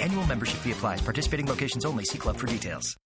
[0.00, 1.00] Annual membership fee applies.
[1.00, 2.04] Participating locations only.
[2.04, 2.96] See club for details.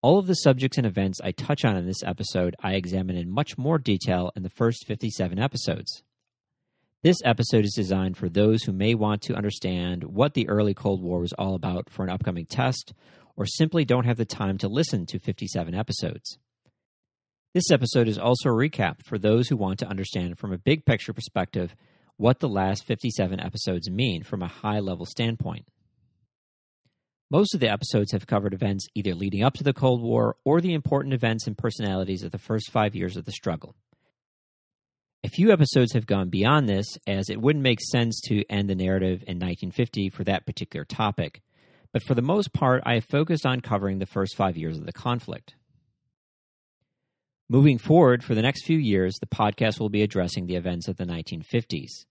[0.02, 3.30] All of the subjects and events I touch on in this episode I examine in
[3.30, 6.04] much more detail in the first 57 episodes.
[7.04, 11.02] This episode is designed for those who may want to understand what the early Cold
[11.02, 12.94] War was all about for an upcoming test
[13.40, 16.38] or simply don't have the time to listen to 57 episodes.
[17.54, 20.86] This episode is also a recap for those who want to understand from a big
[20.86, 21.74] picture perspective
[22.18, 25.66] what the last 57 episodes mean from a high level standpoint.
[27.32, 30.60] Most of the episodes have covered events either leading up to the Cold War or
[30.60, 33.74] the important events and personalities of the first five years of the struggle.
[35.24, 38.76] A few episodes have gone beyond this, as it wouldn't make sense to end the
[38.76, 41.42] narrative in 1950 for that particular topic
[41.92, 44.86] but for the most part, I have focused on covering the first five years of
[44.86, 45.56] the conflict.
[47.50, 50.98] Moving forward, for the next few years, the podcast will be addressing the events of
[50.98, 52.06] the 1950s.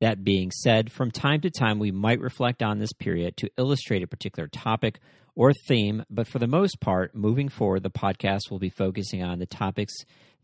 [0.00, 4.02] That being said, from time to time, we might reflect on this period to illustrate
[4.02, 4.98] a particular topic
[5.36, 9.38] or theme, but for the most part, moving forward, the podcast will be focusing on
[9.38, 9.94] the topics,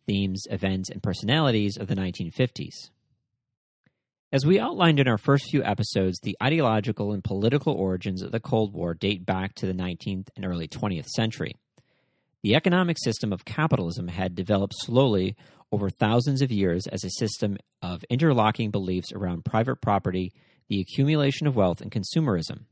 [0.06, 2.90] themes, events, and personalities of the 1950s.
[4.32, 8.38] As we outlined in our first few episodes, the ideological and political origins of the
[8.38, 11.56] Cold War date back to the 19th and early 20th century.
[12.44, 15.34] The economic system of capitalism had developed slowly
[15.72, 20.32] over thousands of years as a system of interlocking beliefs around private property,
[20.68, 22.66] the accumulation of wealth, and consumerism.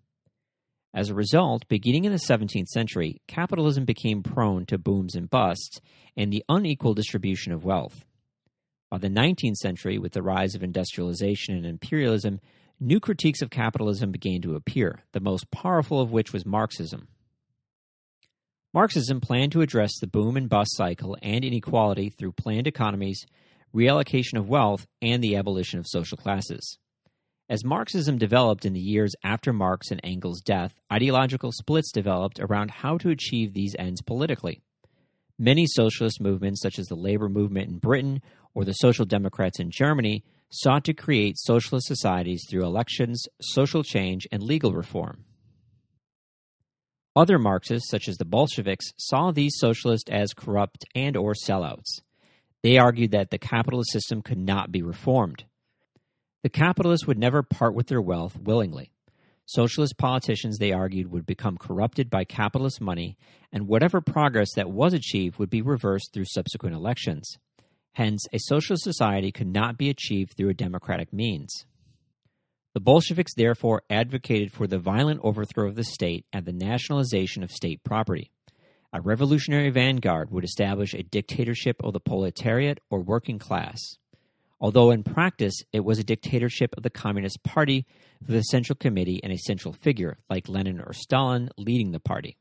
[0.94, 5.80] As a result, beginning in the 17th century, capitalism became prone to booms and busts
[6.16, 8.04] and the unequal distribution of wealth.
[8.90, 12.40] By the 19th century, with the rise of industrialization and imperialism,
[12.80, 17.08] new critiques of capitalism began to appear, the most powerful of which was Marxism.
[18.72, 23.26] Marxism planned to address the boom and bust cycle and inequality through planned economies,
[23.74, 26.78] reallocation of wealth, and the abolition of social classes.
[27.50, 32.70] As Marxism developed in the years after Marx and Engels' death, ideological splits developed around
[32.70, 34.60] how to achieve these ends politically.
[35.38, 38.20] Many socialist movements, such as the labor movement in Britain
[38.58, 44.26] or the Social Democrats in Germany, sought to create socialist societies through elections, social change,
[44.32, 45.22] and legal reform.
[47.14, 52.00] Other Marxists, such as the Bolsheviks, saw these socialists as corrupt and or sellouts.
[52.64, 55.44] They argued that the capitalist system could not be reformed.
[56.42, 58.90] The capitalists would never part with their wealth willingly.
[59.46, 63.16] Socialist politicians, they argued, would become corrupted by capitalist money,
[63.52, 67.38] and whatever progress that was achieved would be reversed through subsequent elections.
[67.92, 71.66] Hence, a socialist society could not be achieved through a democratic means.
[72.74, 77.50] The Bolsheviks therefore advocated for the violent overthrow of the state and the nationalization of
[77.50, 78.30] state property.
[78.92, 83.78] A revolutionary vanguard would establish a dictatorship of the proletariat or working class.
[84.60, 87.86] although in practice it was a dictatorship of the Communist Party
[88.26, 92.36] with a central committee and a central figure, like Lenin or Stalin, leading the party.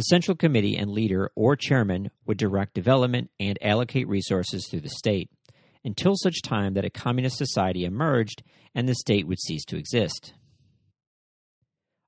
[0.00, 4.88] The central committee and leader or chairman would direct development and allocate resources through the
[4.88, 5.28] state
[5.84, 8.42] until such time that a communist society emerged
[8.74, 10.32] and the state would cease to exist.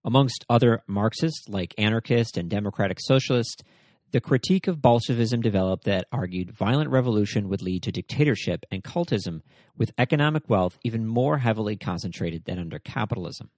[0.07, 3.63] Amongst other Marxists, like anarchist and democratic socialists,
[4.11, 9.43] the critique of Bolshevism developed that argued violent revolution would lead to dictatorship and cultism,
[9.77, 13.51] with economic wealth even more heavily concentrated than under capitalism.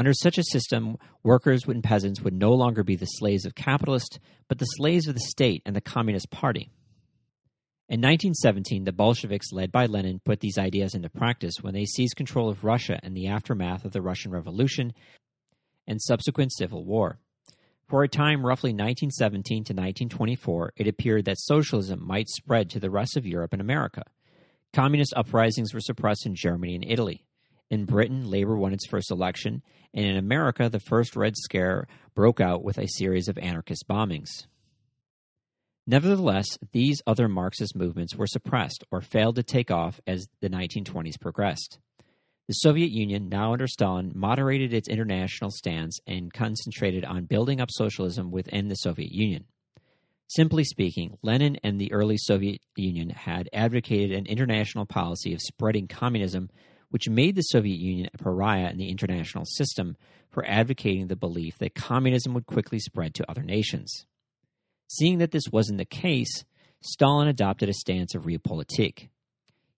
[0.00, 4.18] Under such a system, workers and peasants would no longer be the slaves of capitalists,
[4.48, 6.70] but the slaves of the state and the Communist Party.
[7.86, 12.16] In 1917, the Bolsheviks, led by Lenin, put these ideas into practice when they seized
[12.16, 14.94] control of Russia in the aftermath of the Russian Revolution
[15.86, 17.18] and subsequent civil war.
[17.86, 22.88] For a time, roughly 1917 to 1924, it appeared that socialism might spread to the
[22.88, 24.04] rest of Europe and America.
[24.72, 27.26] Communist uprisings were suppressed in Germany and Italy.
[27.70, 29.62] In Britain, Labor won its first election,
[29.94, 34.46] and in America, the first Red Scare broke out with a series of anarchist bombings.
[35.86, 41.20] Nevertheless, these other Marxist movements were suppressed or failed to take off as the 1920s
[41.20, 41.78] progressed.
[42.48, 47.70] The Soviet Union, now under Stalin, moderated its international stance and concentrated on building up
[47.70, 49.44] socialism within the Soviet Union.
[50.26, 55.88] Simply speaking, Lenin and the early Soviet Union had advocated an international policy of spreading
[55.88, 56.50] communism,
[56.90, 59.96] which made the Soviet Union a pariah in the international system
[60.28, 64.06] for advocating the belief that communism would quickly spread to other nations.
[64.88, 66.44] Seeing that this wasn't the case,
[66.80, 69.08] Stalin adopted a stance of realpolitik,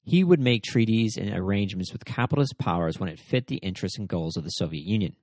[0.05, 4.09] he would make treaties and arrangements with capitalist powers when it fit the interests and
[4.09, 5.15] goals of the Soviet Union.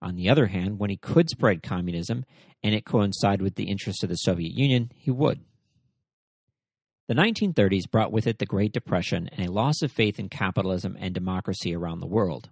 [0.00, 2.24] On the other hand, when he could spread communism
[2.62, 5.40] and it coincided with the interests of the Soviet Union, he would.
[7.08, 10.96] The 1930s brought with it the Great Depression and a loss of faith in capitalism
[10.98, 12.50] and democracy around the world.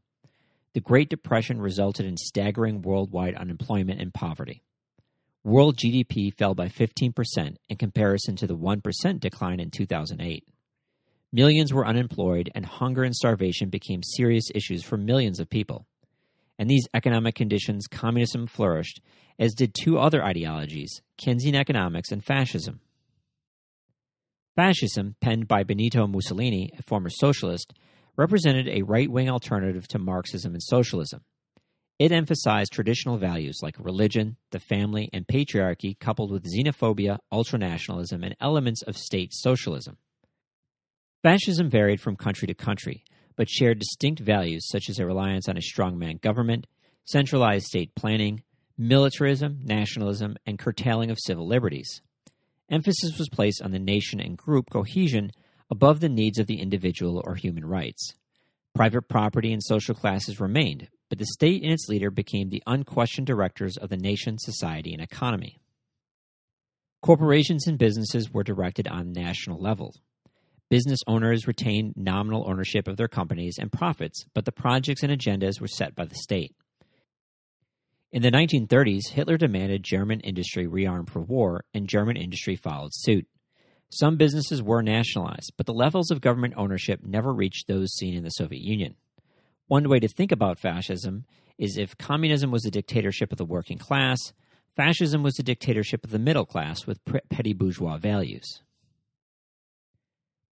[0.75, 4.63] The Great Depression resulted in staggering worldwide unemployment and poverty.
[5.43, 10.47] World GDP fell by 15% in comparison to the 1% decline in 2008.
[11.33, 15.85] Millions were unemployed, and hunger and starvation became serious issues for millions of people.
[16.61, 19.01] In these economic conditions, communism flourished,
[19.37, 22.81] as did two other ideologies Keynesian economics and fascism.
[24.57, 27.73] Fascism, penned by Benito Mussolini, a former socialist,
[28.17, 31.23] represented a right wing alternative to Marxism and socialism.
[31.99, 38.37] It emphasized traditional values like religion, the family, and patriarchy, coupled with xenophobia, ultranationalism, and
[38.41, 39.97] elements of state socialism.
[41.23, 43.05] Fascism varied from country to country,
[43.37, 46.67] but shared distinct values such as a reliance on a strongman government,
[47.05, 48.43] centralized state planning,
[48.77, 52.03] militarism, nationalism, and curtailing of civil liberties.
[52.75, 55.31] Emphasis was placed on the nation and group cohesion
[55.71, 58.15] above the needs of the individual or human rights.
[58.75, 63.29] Private property and social classes remained, but the state and its leader became the unquestioned
[63.29, 65.61] directors of the nation, society, and economy.
[67.01, 69.95] Corporations and businesses were directed on national level.
[70.69, 75.61] Business owners retained nominal ownership of their companies and profits, but the projects and agendas
[75.61, 76.57] were set by the state.
[78.15, 83.27] In the 1930s, Hitler demanded German industry rearm for war, and German industry followed suit.
[83.89, 88.23] Some businesses were nationalized, but the levels of government ownership never reached those seen in
[88.23, 88.95] the Soviet Union.
[89.67, 91.25] One way to think about fascism
[91.59, 94.33] is if communism was a dictatorship of the working class,
[94.77, 98.63] fascism was a dictatorship of the middle class with petty bourgeois values.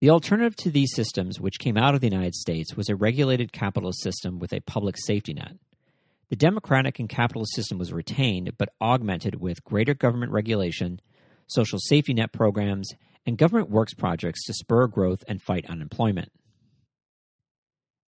[0.01, 3.53] The alternative to these systems, which came out of the United States, was a regulated
[3.53, 5.59] capitalist system with a public safety net.
[6.33, 10.99] The democratic and capitalist system was retained, but augmented with greater government regulation,
[11.47, 12.89] social safety net programs,
[13.27, 16.33] and government works projects to spur growth and fight unemployment.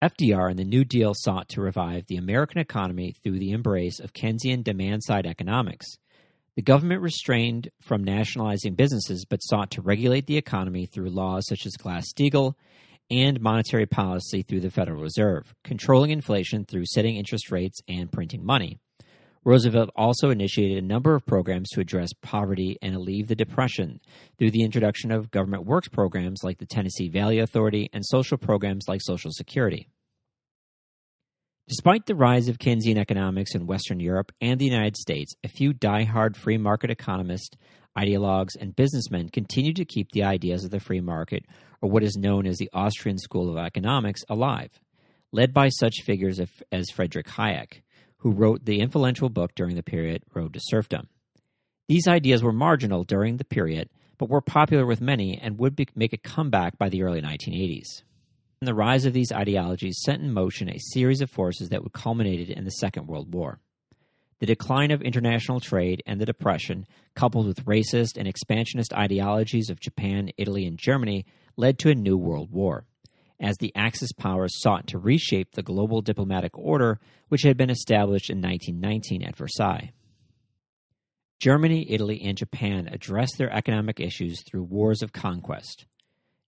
[0.01, 4.13] FDR and the New Deal sought to revive the American economy through the embrace of
[4.13, 5.97] Keynesian demand side economics
[6.55, 11.65] the government restrained from nationalizing businesses but sought to regulate the economy through laws such
[11.65, 12.53] as Glass Steagall
[13.21, 18.45] and monetary policy through the Federal Reserve, controlling inflation through setting interest rates and printing
[18.45, 18.79] money.
[19.45, 23.99] Roosevelt also initiated a number of programs to address poverty and alleviate the Depression
[24.39, 28.85] through the introduction of government works programs like the Tennessee Valley Authority and social programs
[28.87, 29.89] like Social Security.
[31.67, 35.71] Despite the rise of Keynesian economics in Western Europe and the United States, a few
[35.71, 37.55] die-hard free market economists,
[37.97, 41.45] ideologues, and businessmen continued to keep the ideas of the free market,
[41.81, 44.71] or what is known as the Austrian School of Economics, alive,
[45.31, 46.39] led by such figures
[46.71, 47.81] as Friedrich Hayek,
[48.17, 51.07] who wrote the influential book during the period Road to Serfdom.
[51.89, 55.87] These ideas were marginal during the period, but were popular with many and would be,
[55.95, 58.03] make a comeback by the early 1980s.
[58.61, 61.91] And the rise of these ideologies sent in motion a series of forces that would
[61.91, 63.59] culminate in the Second World War.
[64.43, 66.85] The decline of international trade and the Depression,
[67.15, 72.17] coupled with racist and expansionist ideologies of Japan, Italy, and Germany, led to a new
[72.17, 72.83] world war,
[73.39, 78.29] as the Axis powers sought to reshape the global diplomatic order which had been established
[78.29, 79.93] in 1919 at Versailles.
[81.39, 85.85] Germany, Italy, and Japan addressed their economic issues through wars of conquest.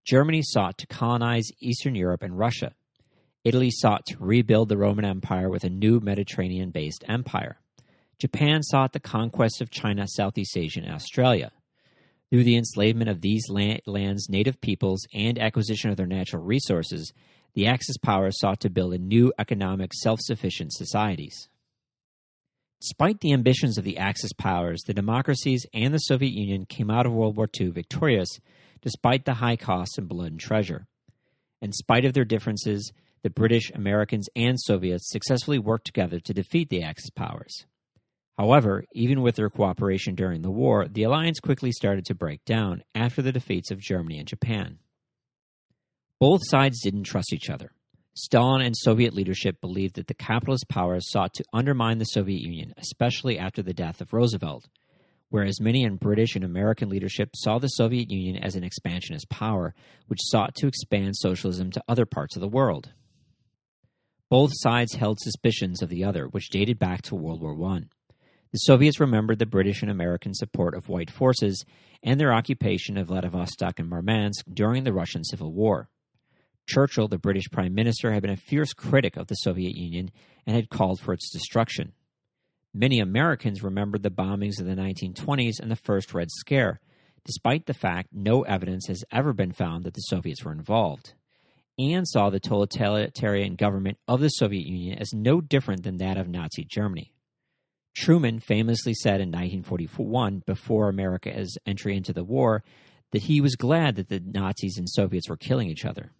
[0.03, 2.73] Germany sought to colonize Eastern Europe and Russia.
[3.45, 7.57] Italy sought to rebuild the Roman Empire with a new Mediterranean based empire.
[8.17, 11.51] Japan sought the conquest of China, Southeast Asia, and Australia.
[12.29, 17.13] Through the enslavement of these lands' native peoples and acquisition of their natural resources,
[17.53, 21.49] the Axis powers sought to build a new economic self sufficient societies.
[22.81, 27.05] Despite the ambitions of the Axis powers, the democracies and the Soviet Union came out
[27.05, 28.29] of World War II victorious
[28.81, 30.85] despite the high costs in blood and treasure.
[31.61, 32.91] In spite of their differences,
[33.23, 37.65] the British, Americans, and Soviets successfully worked together to defeat the Axis powers.
[38.37, 42.83] However, even with their cooperation during the war, the alliance quickly started to break down
[42.93, 44.79] after the defeats of Germany and Japan.
[46.19, 47.71] Both sides didn't trust each other.
[48.17, 52.73] Stalin and Soviet leadership believed that the capitalist powers sought to undermine the Soviet Union,
[52.77, 54.69] especially after the death of Roosevelt,
[55.29, 59.73] whereas many in British and American leadership saw the Soviet Union as an expansionist power
[60.07, 62.93] which sought to expand socialism to other parts of the world.
[64.29, 67.83] Both sides held suspicions of the other, which dated back to World War I.
[68.51, 71.65] The Soviets remembered the British and American support of white forces
[72.03, 75.89] and their occupation of Vladivostok and Murmansk during the Russian Civil War.
[76.67, 80.11] Churchill, the British Prime Minister, had been a fierce critic of the Soviet Union
[80.47, 81.93] and had called for its destruction.
[82.73, 86.79] Many Americans remembered the bombings of the 1920s and the first Red Scare,
[87.23, 91.13] despite the fact no evidence has ever been found that the Soviets were involved,
[91.79, 96.27] and saw the totalitarian government of the Soviet Union as no different than that of
[96.27, 97.14] Nazi Germany.
[97.95, 102.63] Truman famously said in 1941, before America's entry into the war,
[103.11, 106.11] that he was glad that the Nazis and Soviets were killing each other.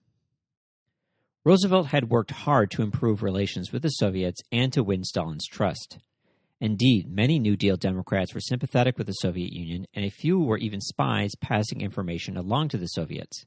[1.43, 5.99] Roosevelt had worked hard to improve relations with the Soviets and to win Stalin's trust.
[6.61, 10.57] Indeed, many New Deal Democrats were sympathetic with the Soviet Union, and a few were
[10.57, 13.45] even spies passing information along to the Soviets.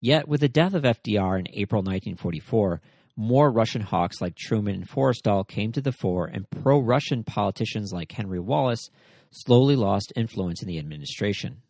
[0.00, 2.80] Yet, with the death of FDR in April 1944,
[3.16, 7.92] more Russian hawks like Truman and Forrestal came to the fore, and pro Russian politicians
[7.92, 8.90] like Henry Wallace
[9.30, 11.62] slowly lost influence in the administration.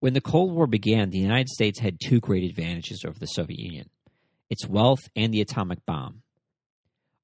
[0.00, 3.58] When the Cold War began, the United States had two great advantages over the Soviet
[3.58, 3.90] Union
[4.48, 6.22] its wealth and the atomic bomb.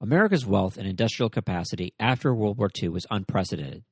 [0.00, 3.83] America's wealth and industrial capacity after World War II was unprecedented.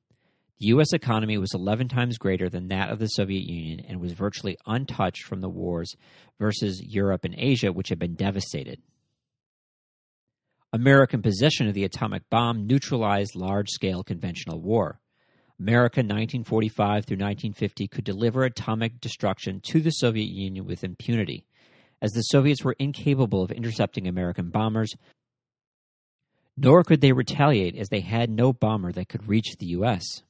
[0.59, 0.93] The U.S.
[0.93, 5.23] economy was 11 times greater than that of the Soviet Union and was virtually untouched
[5.23, 5.93] from the wars
[6.39, 8.79] versus Europe and Asia, which had been devastated.
[10.71, 14.99] American possession of the atomic bomb neutralized large scale conventional war.
[15.59, 21.45] America 1945 through 1950 could deliver atomic destruction to the Soviet Union with impunity,
[22.01, 24.93] as the Soviets were incapable of intercepting American bombers,
[26.57, 30.23] nor could they retaliate as they had no bomber that could reach the U.S.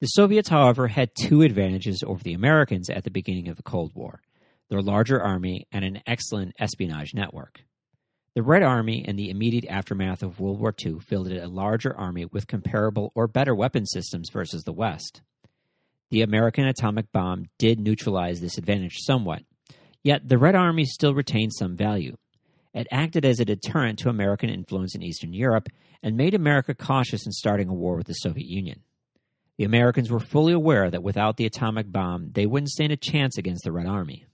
[0.00, 3.92] The Soviets, however, had two advantages over the Americans at the beginning of the Cold
[3.94, 4.22] War
[4.70, 7.64] their larger army and an excellent espionage network.
[8.34, 12.26] The Red Army, in the immediate aftermath of World War II, fielded a larger army
[12.26, 15.22] with comparable or better weapon systems versus the West.
[16.10, 19.42] The American atomic bomb did neutralize this advantage somewhat,
[20.04, 22.16] yet the Red Army still retained some value.
[22.74, 25.68] It acted as a deterrent to American influence in Eastern Europe
[26.02, 28.82] and made America cautious in starting a war with the Soviet Union.
[29.58, 33.36] The Americans were fully aware that without the atomic bomb, they wouldn't stand a chance
[33.36, 34.24] against the Red Army.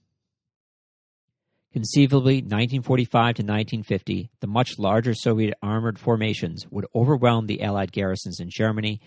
[1.73, 8.39] Conceivably, 1945 to 1950, the much larger Soviet armored formations would overwhelm the Allied garrisons
[8.39, 9.01] in Germany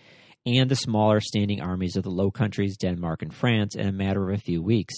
[0.44, 4.28] and the smaller standing armies of the Low Countries, Denmark, and France in a matter
[4.28, 4.94] of a few weeks.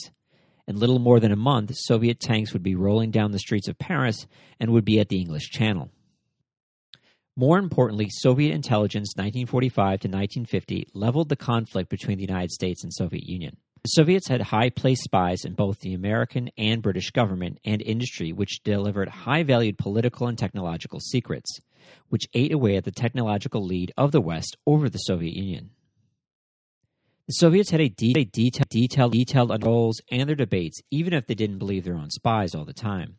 [0.67, 3.79] In little more than a month, Soviet tanks would be rolling down the streets of
[3.79, 4.27] Paris
[4.59, 5.91] and would be at the English Channel.
[7.41, 12.93] More importantly, Soviet intelligence 1945 to 1950 leveled the conflict between the United States and
[12.93, 13.57] Soviet Union.
[13.83, 18.31] The Soviets had high placed spies in both the American and British government and industry,
[18.31, 21.61] which delivered high valued political and technological secrets,
[22.11, 25.71] which ate away at the technological lead of the West over the Soviet Union.
[27.27, 31.27] The Soviets had a, de- a detailed, detailed, detailed roles and their debates, even if
[31.27, 33.17] they didn't believe their own spies all the time.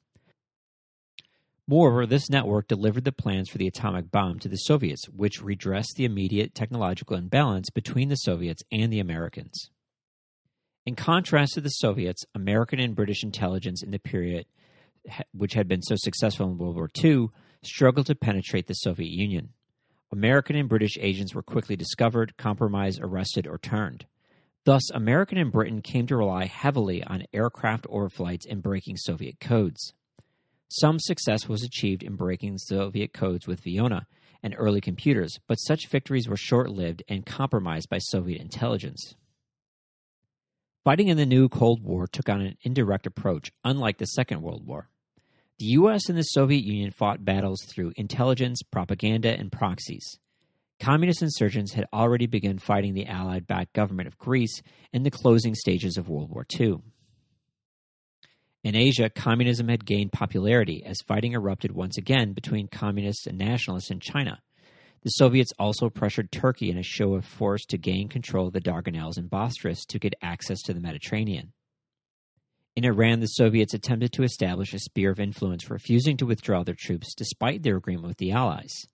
[1.68, 5.96] Moreover, this network delivered the plans for the atomic bomb to the Soviets, which redressed
[5.96, 9.70] the immediate technological imbalance between the Soviets and the Americans.
[10.86, 14.48] In contrast to the Soviets, American and British intelligence in the period,
[15.32, 17.28] which had been so successful in World War II,
[17.64, 19.50] struggled to penetrate the Soviet Union.
[20.12, 24.06] American and British agents were quickly discovered, compromised, arrested, or turned.
[24.66, 29.94] Thus, American and Britain came to rely heavily on aircraft overflights and breaking Soviet codes.
[30.74, 34.06] Some success was achieved in breaking Soviet codes with Venona
[34.42, 39.16] and early computers, but such victories were short lived and compromised by Soviet intelligence.
[40.86, 44.66] Fighting in the new Cold War took on an indirect approach, unlike the Second World
[44.66, 44.88] War.
[45.60, 50.20] The US and the Soviet Union fought battles through intelligence, propaganda, and proxies.
[50.80, 54.62] Communist insurgents had already begun fighting the Allied backed government of Greece
[54.94, 56.78] in the closing stages of World War II.
[58.64, 63.90] In Asia, communism had gained popularity as fighting erupted once again between communists and nationalists
[63.90, 64.40] in China.
[65.02, 68.62] The Soviets also pressured Turkey in a show of force to gain control of the
[68.62, 71.54] Dardanelles and Bosphorus to get access to the Mediterranean.
[72.76, 76.76] In Iran, the Soviets attempted to establish a sphere of influence, refusing to withdraw their
[76.78, 78.86] troops despite their agreement with the Allies.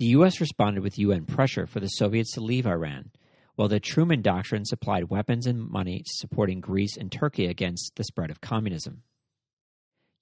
[0.00, 0.40] The U.S.
[0.40, 3.10] responded with UN pressure for the Soviets to leave Iran,
[3.58, 8.30] while the Truman Doctrine supplied weapons and money supporting Greece and Turkey against the spread
[8.30, 9.02] of communism.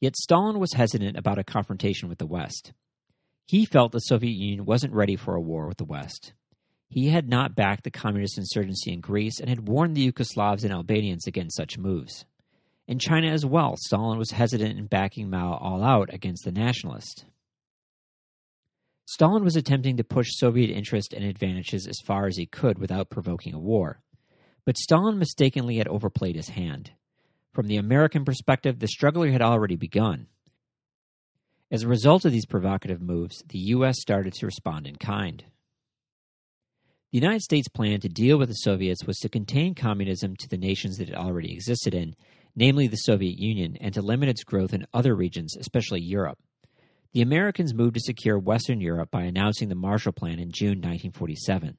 [0.01, 2.73] Yet Stalin was hesitant about a confrontation with the West.
[3.45, 6.33] He felt the Soviet Union wasn't ready for a war with the West.
[6.89, 10.73] He had not backed the communist insurgency in Greece and had warned the Yugoslavs and
[10.73, 12.25] Albanians against such moves.
[12.89, 17.27] In China as well, Stalin was hesitant in backing Mao all out against the nationalists.
[19.07, 23.09] Stalin was attempting to push Soviet interest and advantages as far as he could without
[23.09, 24.01] provoking a war.
[24.65, 26.91] But Stalin mistakenly had overplayed his hand.
[27.53, 30.27] From the American perspective, the struggle had already begun.
[31.71, 34.01] As a result of these provocative moves, the U.S.
[34.01, 35.45] started to respond in kind.
[37.13, 40.59] The United States' plan to deal with the Soviets was to contain communism to the
[40.59, 42.17] nations that it already existed in,
[42.57, 46.39] namely the Soviet Union, and to limit its growth in other regions, especially Europe.
[47.17, 51.79] The Americans moved to secure Western Europe by announcing the Marshall Plan in June 1947,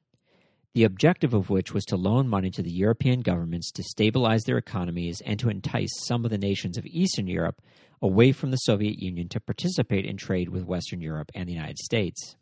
[0.74, 4.58] the objective of which was to loan money to the European governments to stabilize their
[4.58, 7.62] economies and to entice some of the nations of Eastern Europe
[8.02, 11.78] away from the Soviet Union to participate in trade with Western Europe and the United
[11.78, 12.34] States.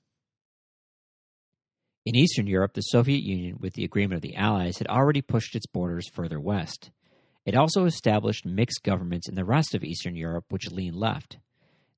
[2.07, 5.55] In Eastern Europe, the Soviet Union, with the agreement of the Allies, had already pushed
[5.55, 6.91] its borders further west.
[7.45, 11.37] It also established mixed governments in the rest of Eastern Europe, which leaned left.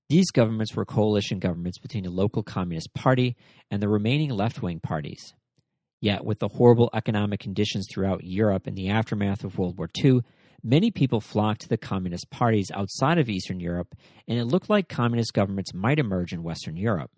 [0.08, 3.36] These governments were coalition governments between the local Communist Party
[3.70, 5.34] and the remaining left wing parties.
[6.00, 10.20] Yet, with the horrible economic conditions throughout Europe in the aftermath of World War II,
[10.62, 13.94] many people flocked to the communist parties outside of Eastern Europe,
[14.26, 17.10] and it looked like communist governments might emerge in Western Europe.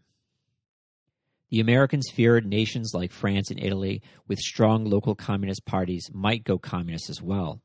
[1.51, 6.59] The Americans feared nations like France and Italy, with strong local communist parties, might go
[6.59, 7.61] communist as well.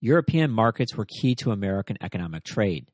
[0.00, 2.86] European markets were key to American economic trade.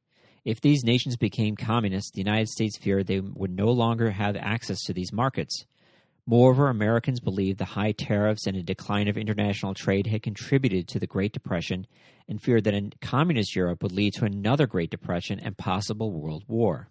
[0.48, 4.82] If these nations became communist, the United States feared they would no longer have access
[4.84, 5.66] to these markets.
[6.24, 10.98] Moreover, Americans believed the high tariffs and a decline of international trade had contributed to
[10.98, 11.86] the Great Depression
[12.30, 16.44] and feared that a communist Europe would lead to another Great Depression and possible world
[16.48, 16.88] war.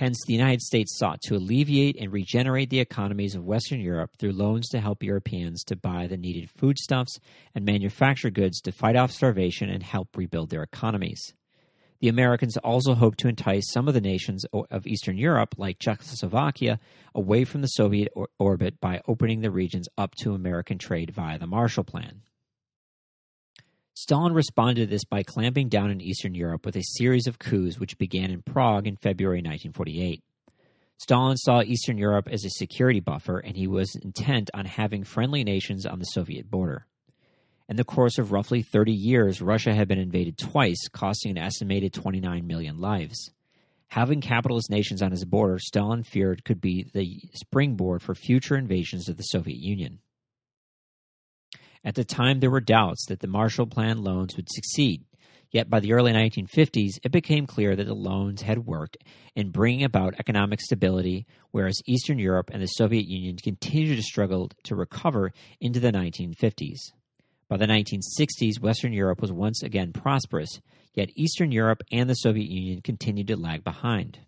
[0.00, 4.32] Hence, the United States sought to alleviate and regenerate the economies of Western Europe through
[4.32, 7.20] loans to help Europeans to buy the needed foodstuffs
[7.54, 11.34] and manufacture goods to fight off starvation and help rebuild their economies.
[12.00, 16.78] The Americans also hoped to entice some of the nations of Eastern Europe, like Czechoslovakia,
[17.14, 21.38] away from the Soviet or- orbit by opening the regions up to American trade via
[21.38, 22.22] the Marshall Plan.
[23.94, 27.80] Stalin responded to this by clamping down in Eastern Europe with a series of coups
[27.80, 30.22] which began in Prague in February 1948.
[30.98, 35.42] Stalin saw Eastern Europe as a security buffer, and he was intent on having friendly
[35.42, 36.86] nations on the Soviet border.
[37.68, 41.92] In the course of roughly 30 years, Russia had been invaded twice, costing an estimated
[41.92, 43.30] 29 million lives.
[43.88, 49.08] Having capitalist nations on his border, Stalin feared could be the springboard for future invasions
[49.08, 49.98] of the Soviet Union.
[51.84, 55.04] At the time, there were doubts that the Marshall Plan loans would succeed.
[55.50, 58.98] Yet by the early 1950s, it became clear that the loans had worked
[59.34, 64.50] in bringing about economic stability, whereas Eastern Europe and the Soviet Union continued to struggle
[64.64, 66.92] to recover into the 1950s.
[67.48, 70.60] By the 1960s, Western Europe was once again prosperous,
[70.94, 74.18] yet Eastern Europe and the Soviet Union continued to lag behind.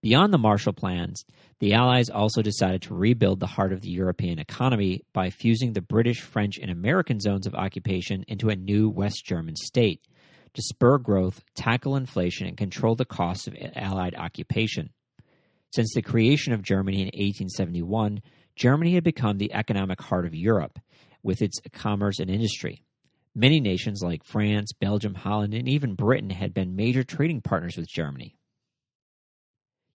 [0.00, 1.24] Beyond the Marshall Plans,
[1.58, 5.82] the Allies also decided to rebuild the heart of the European economy by fusing the
[5.82, 10.00] British, French, and American zones of occupation into a new West German state,
[10.54, 14.90] to spur growth, tackle inflation, and control the costs of Allied occupation.
[15.74, 18.22] Since the creation of Germany in 1871,
[18.54, 20.78] Germany had become the economic heart of Europe,
[21.28, 22.82] with its commerce and industry.
[23.34, 27.86] Many nations like France, Belgium, Holland, and even Britain had been major trading partners with
[27.86, 28.34] Germany.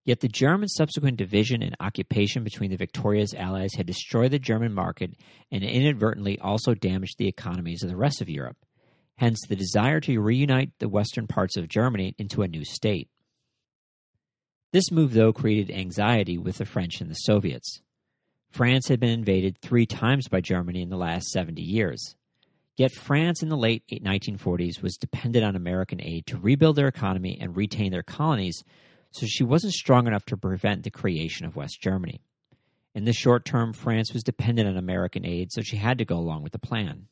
[0.04, 4.72] Yet the German subsequent division and occupation between the victorious Allies had destroyed the German
[4.72, 5.16] market
[5.50, 8.58] and inadvertently also damaged the economies of the rest of Europe.
[9.16, 13.08] Hence, the desire to reunite the western parts of Germany into a new state.
[14.72, 17.80] This move, though, created anxiety with the French and the Soviets.
[18.54, 22.14] France had been invaded three times by Germany in the last 70 years.
[22.76, 27.36] Yet France in the late 1940s was dependent on American aid to rebuild their economy
[27.40, 28.62] and retain their colonies,
[29.10, 32.20] so she wasn't strong enough to prevent the creation of West Germany.
[32.94, 36.16] In the short term, France was dependent on American aid, so she had to go
[36.16, 37.08] along with the plan.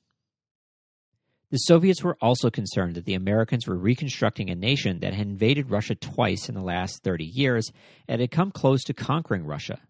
[1.51, 5.73] The Soviets were also concerned that the Americans were reconstructing a nation that had invaded
[5.73, 7.73] Russia twice in the last 30 years
[8.07, 9.81] and had come close to conquering Russia.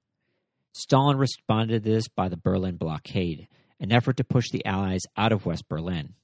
[0.72, 5.32] Stalin responded to this by the Berlin blockade, an effort to push the Allies out
[5.32, 6.14] of West Berlin.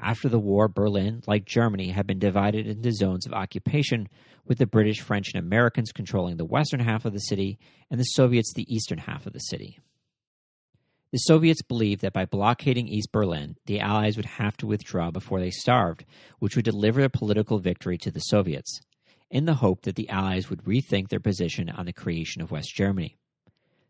[0.00, 4.08] After the war, Berlin, like Germany, had been divided into zones of occupation,
[4.44, 7.58] with the British, French, and Americans controlling the western half of the city
[7.90, 9.78] and the Soviets the eastern half of the city.
[11.10, 15.40] The Soviets believed that by blockading East Berlin, the Allies would have to withdraw before
[15.40, 16.04] they starved,
[16.38, 18.80] which would deliver a political victory to the Soviets,
[19.30, 22.74] in the hope that the Allies would rethink their position on the creation of West
[22.74, 23.16] Germany.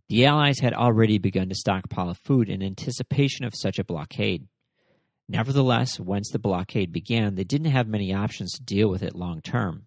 [0.09, 4.49] The Allies had already begun to stockpile food in anticipation of such a blockade.
[5.29, 9.43] Nevertheless, once the blockade began, they didn't have many options to deal with it long
[9.43, 9.87] term.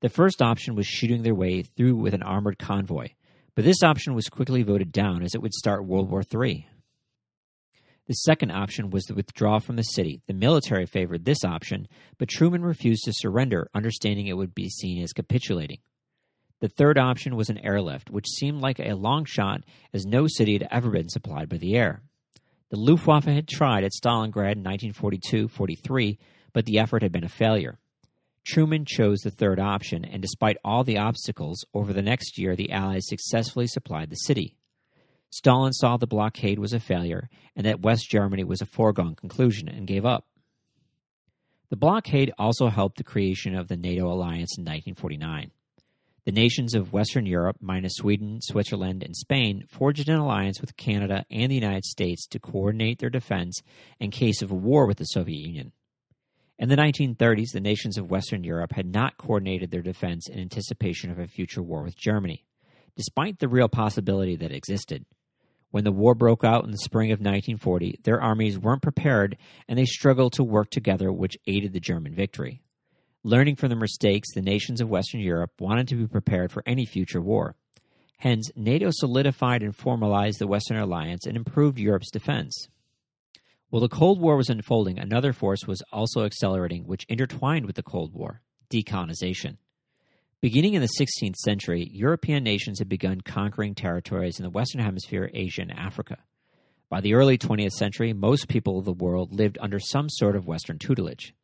[0.00, 3.08] The first option was shooting their way through with an armored convoy,
[3.54, 6.68] but this option was quickly voted down as it would start World War III.
[8.08, 10.20] The second option was to withdraw from the city.
[10.26, 15.02] The military favored this option, but Truman refused to surrender, understanding it would be seen
[15.02, 15.78] as capitulating.
[16.62, 20.52] The third option was an airlift, which seemed like a long shot as no city
[20.52, 22.02] had ever been supplied by the air.
[22.70, 26.20] The Luftwaffe had tried at Stalingrad in 1942 43,
[26.52, 27.80] but the effort had been a failure.
[28.46, 32.70] Truman chose the third option, and despite all the obstacles, over the next year the
[32.70, 34.54] Allies successfully supplied the city.
[35.30, 39.68] Stalin saw the blockade was a failure and that West Germany was a foregone conclusion
[39.68, 40.28] and gave up.
[41.70, 45.50] The blockade also helped the creation of the NATO alliance in 1949.
[46.24, 51.24] The nations of Western Europe, minus Sweden, Switzerland, and Spain, forged an alliance with Canada
[51.32, 53.60] and the United States to coordinate their defense
[53.98, 55.72] in case of a war with the Soviet Union.
[56.60, 61.10] In the 1930s, the nations of Western Europe had not coordinated their defense in anticipation
[61.10, 62.44] of a future war with Germany,
[62.94, 65.04] despite the real possibility that existed.
[65.72, 69.76] When the war broke out in the spring of 1940, their armies weren't prepared and
[69.76, 72.62] they struggled to work together, which aided the German victory.
[73.24, 76.84] Learning from the mistakes, the nations of Western Europe wanted to be prepared for any
[76.84, 77.54] future war.
[78.18, 82.68] Hence, NATO solidified and formalized the Western alliance and improved Europe's defense.
[83.70, 87.82] While the Cold War was unfolding, another force was also accelerating, which intertwined with the
[87.84, 89.56] Cold War decolonization.
[90.40, 95.30] Beginning in the 16th century, European nations had begun conquering territories in the Western Hemisphere,
[95.32, 96.18] Asia, and Africa.
[96.90, 100.48] By the early 20th century, most people of the world lived under some sort of
[100.48, 101.34] Western tutelage.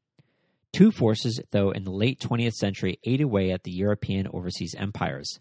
[0.73, 5.39] Two forces, though, in the late 20th century ate away at the European overseas empires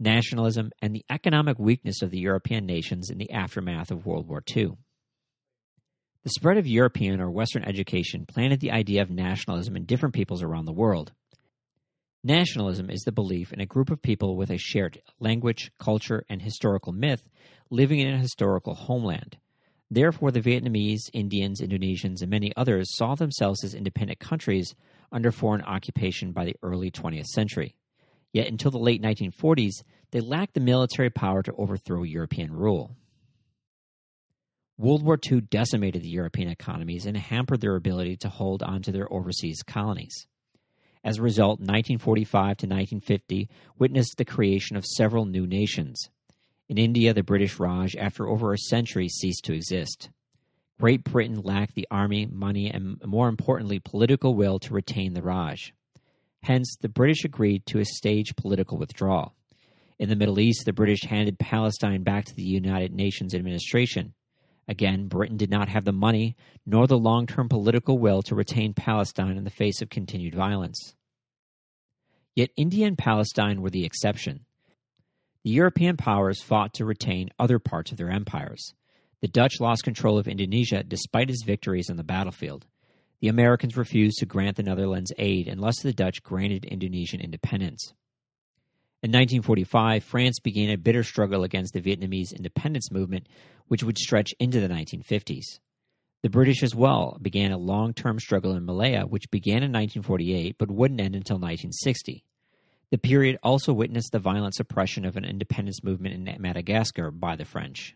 [0.00, 4.42] nationalism and the economic weakness of the European nations in the aftermath of World War
[4.56, 4.72] II.
[6.22, 10.42] The spread of European or Western education planted the idea of nationalism in different peoples
[10.42, 11.12] around the world.
[12.22, 16.42] Nationalism is the belief in a group of people with a shared language, culture, and
[16.42, 17.28] historical myth
[17.70, 19.38] living in a historical homeland.
[19.90, 24.74] Therefore, the Vietnamese, Indians, Indonesians, and many others saw themselves as independent countries
[25.10, 27.74] under foreign occupation by the early 20th century.
[28.32, 32.96] Yet until the late 1940s, they lacked the military power to overthrow European rule.
[34.78, 38.92] World War II decimated the European economies and hampered their ability to hold on to
[38.92, 40.26] their overseas colonies.
[41.02, 43.48] As a result, 1945 to 1950
[43.78, 46.08] witnessed the creation of several new nations.
[46.70, 50.08] In India, the British Raj, after over a century, ceased to exist.
[50.78, 55.74] Great Britain lacked the army, money, and more importantly, political will to retain the Raj.
[56.44, 59.34] Hence, the British agreed to a staged political withdrawal.
[59.98, 64.14] In the Middle East, the British handed Palestine back to the United Nations administration.
[64.68, 68.74] Again, Britain did not have the money nor the long term political will to retain
[68.74, 70.94] Palestine in the face of continued violence.
[72.36, 74.46] Yet India and Palestine were the exception.
[75.42, 78.74] The European powers fought to retain other parts of their empires.
[79.22, 82.66] The Dutch lost control of Indonesia despite its victories on the battlefield.
[83.20, 87.94] The Americans refused to grant the Netherlands aid unless the Dutch granted Indonesian independence.
[89.02, 93.26] In 1945, France began a bitter struggle against the Vietnamese independence movement,
[93.66, 95.58] which would stretch into the 1950s.
[96.22, 100.56] The British as well began a long term struggle in Malaya, which began in 1948
[100.58, 102.24] but wouldn't end until 1960.
[102.90, 107.44] The period also witnessed the violent suppression of an independence movement in Madagascar by the
[107.44, 107.94] French.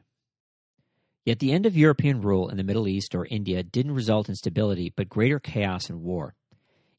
[1.25, 4.35] Yet the end of European rule in the Middle East or India didn't result in
[4.35, 6.35] stability, but greater chaos and war.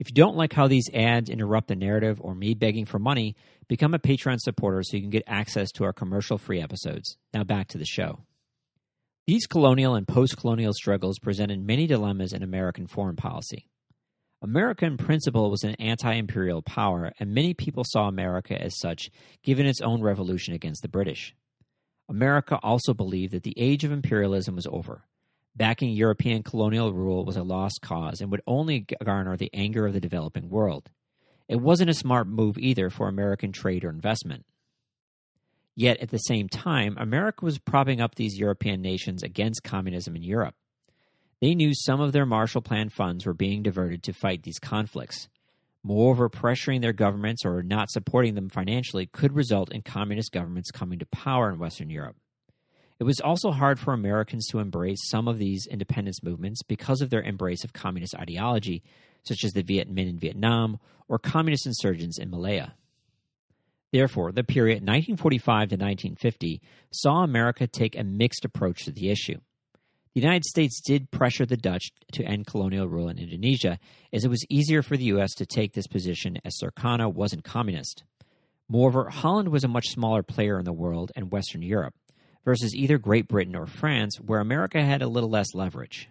[0.00, 3.36] If you don't like how these ads interrupt the narrative or me begging for money,
[3.68, 7.16] become a Patreon supporter so you can get access to our commercial free episodes.
[7.32, 8.24] Now back to the show.
[9.26, 13.70] These colonial and post colonial struggles presented many dilemmas in American foreign policy.
[14.42, 19.10] America, in principle, was an anti imperial power, and many people saw America as such,
[19.42, 21.34] given its own revolution against the British.
[22.06, 25.06] America also believed that the age of imperialism was over.
[25.56, 29.94] Backing European colonial rule was a lost cause and would only garner the anger of
[29.94, 30.90] the developing world.
[31.48, 34.44] It wasn't a smart move either for American trade or investment.
[35.76, 40.22] Yet at the same time, America was propping up these European nations against communism in
[40.22, 40.54] Europe.
[41.40, 45.28] They knew some of their Marshall Plan funds were being diverted to fight these conflicts.
[45.82, 50.98] Moreover, pressuring their governments or not supporting them financially could result in communist governments coming
[51.00, 52.16] to power in Western Europe.
[52.98, 57.10] It was also hard for Americans to embrace some of these independence movements because of
[57.10, 58.82] their embrace of communist ideology,
[59.24, 62.74] such as the Viet Minh in Vietnam or communist insurgents in Malaya.
[63.94, 69.38] Therefore, the period 1945 to 1950 saw America take a mixed approach to the issue.
[70.14, 73.78] The United States did pressure the Dutch to end colonial rule in Indonesia,
[74.12, 75.32] as it was easier for the U.S.
[75.34, 78.02] to take this position as Sukarno wasn't communist.
[78.68, 81.94] Moreover, Holland was a much smaller player in the world and Western Europe,
[82.44, 86.08] versus either Great Britain or France, where America had a little less leverage.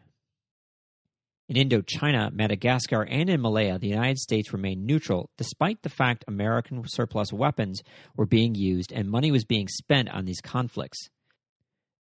[1.50, 6.82] In Indochina, Madagascar, and in Malaya, the United States remained neutral despite the fact American
[6.88, 7.82] surplus weapons
[8.16, 11.10] were being used and money was being spent on these conflicts.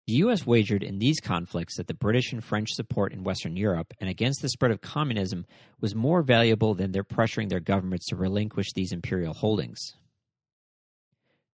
[0.06, 0.46] The U.S.
[0.46, 4.42] wagered in these conflicts that the British and French support in Western Europe and against
[4.42, 5.46] the spread of communism
[5.80, 9.94] was more valuable than their pressuring their governments to relinquish these imperial holdings.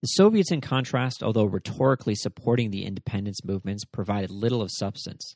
[0.01, 5.35] The Soviets, in contrast, although rhetorically supporting the independence movements, provided little of substance.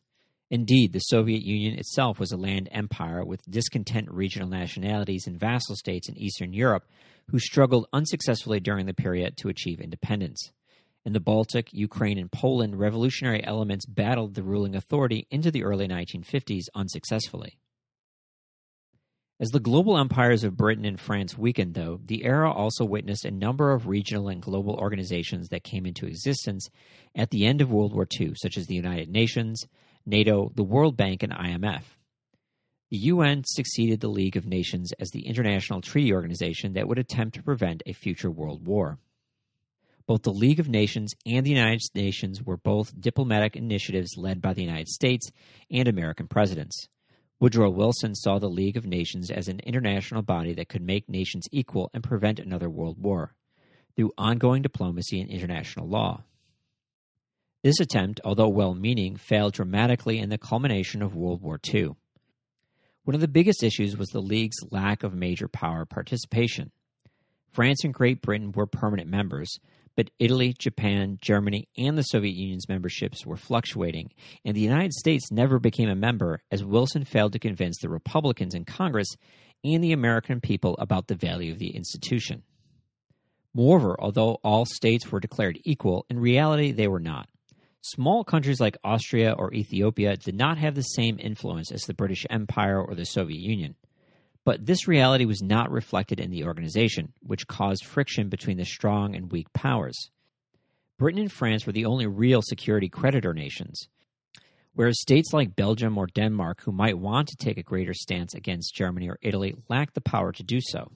[0.51, 5.77] Indeed, the Soviet Union itself was a land empire with discontent regional nationalities and vassal
[5.77, 6.83] states in Eastern Europe
[7.29, 10.51] who struggled unsuccessfully during the period to achieve independence.
[11.05, 15.87] In the Baltic, Ukraine, and Poland, revolutionary elements battled the ruling authority into the early
[15.87, 17.57] 1950s unsuccessfully.
[19.39, 23.31] As the global empires of Britain and France weakened, though, the era also witnessed a
[23.31, 26.69] number of regional and global organizations that came into existence
[27.15, 29.65] at the end of World War II, such as the United Nations,
[30.05, 31.83] NATO, the World Bank, and IMF.
[32.89, 37.35] The UN succeeded the League of Nations as the international treaty organization that would attempt
[37.35, 38.99] to prevent a future world war.
[40.07, 44.53] Both the League of Nations and the United Nations were both diplomatic initiatives led by
[44.53, 45.31] the United States
[45.69, 46.89] and American presidents.
[47.39, 51.47] Woodrow Wilson saw the League of Nations as an international body that could make nations
[51.51, 53.33] equal and prevent another world war
[53.95, 56.23] through ongoing diplomacy and international law.
[57.63, 61.91] This attempt, although well meaning, failed dramatically in the culmination of World War II.
[63.03, 66.71] One of the biggest issues was the League's lack of major power participation.
[67.51, 69.59] France and Great Britain were permanent members,
[69.95, 74.11] but Italy, Japan, Germany, and the Soviet Union's memberships were fluctuating,
[74.45, 78.55] and the United States never became a member as Wilson failed to convince the Republicans
[78.55, 79.09] in Congress
[79.63, 82.41] and the American people about the value of the institution.
[83.53, 87.27] Moreover, although all states were declared equal, in reality they were not.
[87.83, 92.27] Small countries like Austria or Ethiopia did not have the same influence as the British
[92.29, 93.75] Empire or the Soviet Union.
[94.45, 99.15] But this reality was not reflected in the organization, which caused friction between the strong
[99.15, 100.11] and weak powers.
[100.99, 103.87] Britain and France were the only real security creditor nations,
[104.73, 108.75] whereas states like Belgium or Denmark, who might want to take a greater stance against
[108.75, 110.91] Germany or Italy, lacked the power to do so.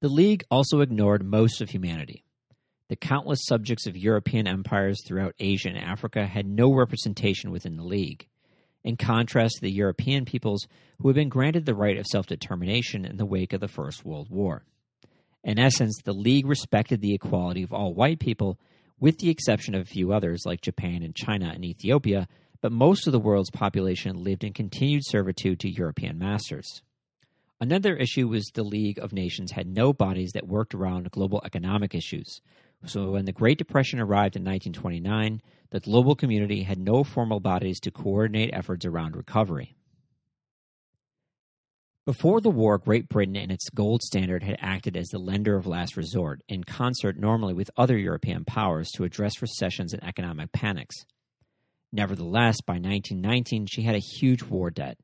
[0.00, 2.22] The League also ignored most of humanity.
[2.88, 7.84] The countless subjects of European empires throughout Asia and Africa had no representation within the
[7.84, 8.26] League
[8.82, 10.66] in contrast to the European peoples
[10.98, 14.04] who had been granted the right of self determination in the wake of the First
[14.04, 14.64] World War.
[15.44, 18.58] In essence, the League respected the equality of all white people,
[18.98, 22.26] with the exception of a few others like Japan and China and Ethiopia,
[22.60, 26.82] but most of the world's population lived in continued servitude to European masters.
[27.60, 31.94] Another issue was the League of Nations had no bodies that worked around global economic
[31.94, 32.40] issues.
[32.86, 37.80] So when the Great Depression arrived in 1929, the global community had no formal bodies
[37.80, 39.74] to coordinate efforts around recovery.
[42.06, 45.66] Before the war, Great Britain and its gold standard had acted as the lender of
[45.66, 51.04] last resort, in concert normally with other European powers to address recessions and economic panics.
[51.92, 54.96] Nevertheless, by 1919, she had a huge war debt,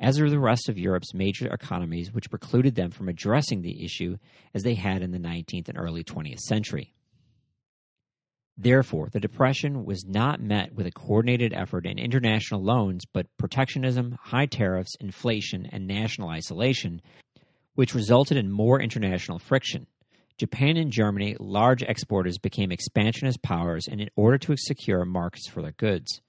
[0.00, 4.16] as were the rest of Europe's major economies, which precluded them from addressing the issue
[4.52, 6.92] as they had in the 19th and early 20th century.
[8.58, 14.18] Therefore, the Depression was not met with a coordinated effort in international loans, but protectionism,
[14.20, 17.00] high tariffs, inflation, and national isolation,
[17.74, 19.86] which resulted in more international friction.
[20.36, 25.72] Japan and Germany, large exporters, became expansionist powers in order to secure markets for their
[25.72, 26.20] goods.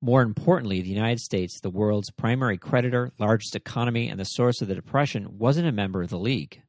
[0.00, 4.68] More importantly, the United States, the world's primary creditor, largest economy, and the source of
[4.68, 6.62] the Depression, wasn't a member of the League.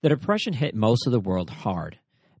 [0.00, 1.98] The Depression hit most of the world hard.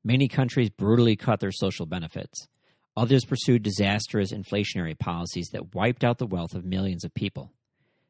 [0.08, 2.48] Many countries brutally cut their social benefits.
[2.96, 7.52] Others pursued disastrous inflationary policies that wiped out the wealth of millions of people.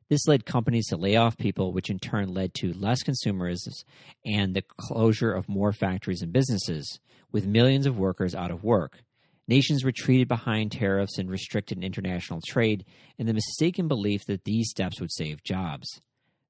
[0.08, 3.82] This led companies to lay off people, which in turn led to less consumerism
[4.24, 7.00] and the closure of more factories and businesses,
[7.32, 9.02] with millions of workers out of work.
[9.48, 12.84] Nations retreated behind tariffs and restricted international trade
[13.18, 16.00] in the mistaken belief that these steps would save jobs.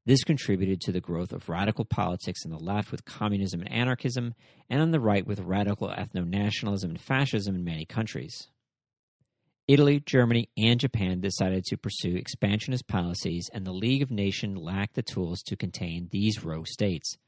[0.09, 4.33] This contributed to the growth of radical politics on the left with communism and anarchism,
[4.71, 8.49] and on the right with radical ethno nationalism and fascism in many countries.
[9.67, 14.95] Italy, Germany, and Japan decided to pursue expansionist policies, and the League of Nations lacked
[14.95, 17.19] the tools to contain these rogue states.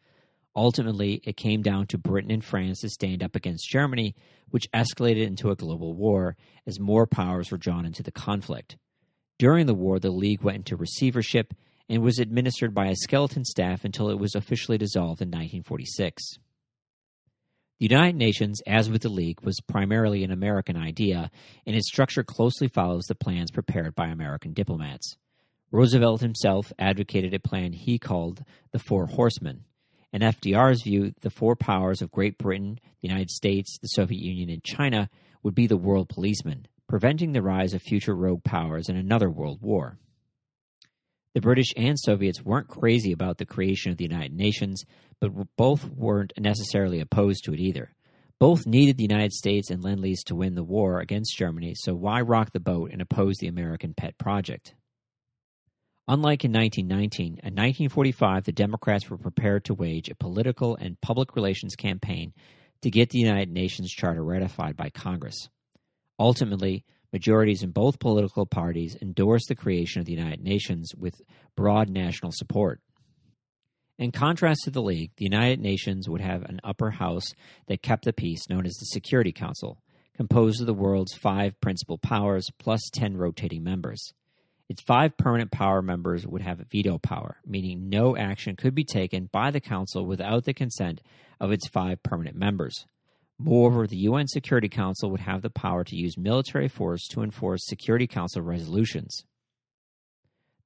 [0.56, 4.14] Ultimately, it came down to Britain and France to stand up against Germany,
[4.48, 6.34] which escalated into a global war
[6.66, 8.78] as more powers were drawn into the conflict.
[9.38, 11.52] During the war, the League went into receivership
[11.90, 16.38] and was administered by a skeleton staff until it was officially dissolved in 1946.
[17.80, 21.30] The United Nations, as with the League, was primarily an American idea,
[21.66, 25.16] and its structure closely follows the plans prepared by American diplomats.
[25.72, 29.64] Roosevelt himself advocated a plan he called the Four Horsemen.
[30.12, 34.50] In FDR's view, the four powers of Great Britain, the United States, the Soviet Union,
[34.50, 35.08] and China
[35.42, 39.60] would be the world policemen, preventing the rise of future rogue powers in another world
[39.62, 39.98] war.
[41.34, 44.84] The British and Soviets weren't crazy about the creation of the United Nations,
[45.20, 47.92] but both weren't necessarily opposed to it either.
[48.40, 51.94] Both needed the United States and Lend Lease to win the war against Germany, so
[51.94, 54.74] why rock the boat and oppose the American pet project?
[56.08, 61.36] Unlike in 1919, in 1945, the Democrats were prepared to wage a political and public
[61.36, 62.32] relations campaign
[62.82, 65.48] to get the United Nations Charter ratified by Congress.
[66.18, 71.20] Ultimately, Majorities in both political parties endorsed the creation of the United Nations with
[71.56, 72.80] broad national support.
[73.98, 77.34] In contrast to the League, the United Nations would have an upper house
[77.66, 79.82] that kept the peace, known as the Security Council,
[80.16, 84.14] composed of the world's five principal powers plus 10 rotating members.
[84.70, 89.28] Its five permanent power members would have veto power, meaning no action could be taken
[89.32, 91.02] by the Council without the consent
[91.40, 92.86] of its five permanent members.
[93.42, 97.66] Moreover, the UN Security Council would have the power to use military force to enforce
[97.66, 99.24] Security Council resolutions.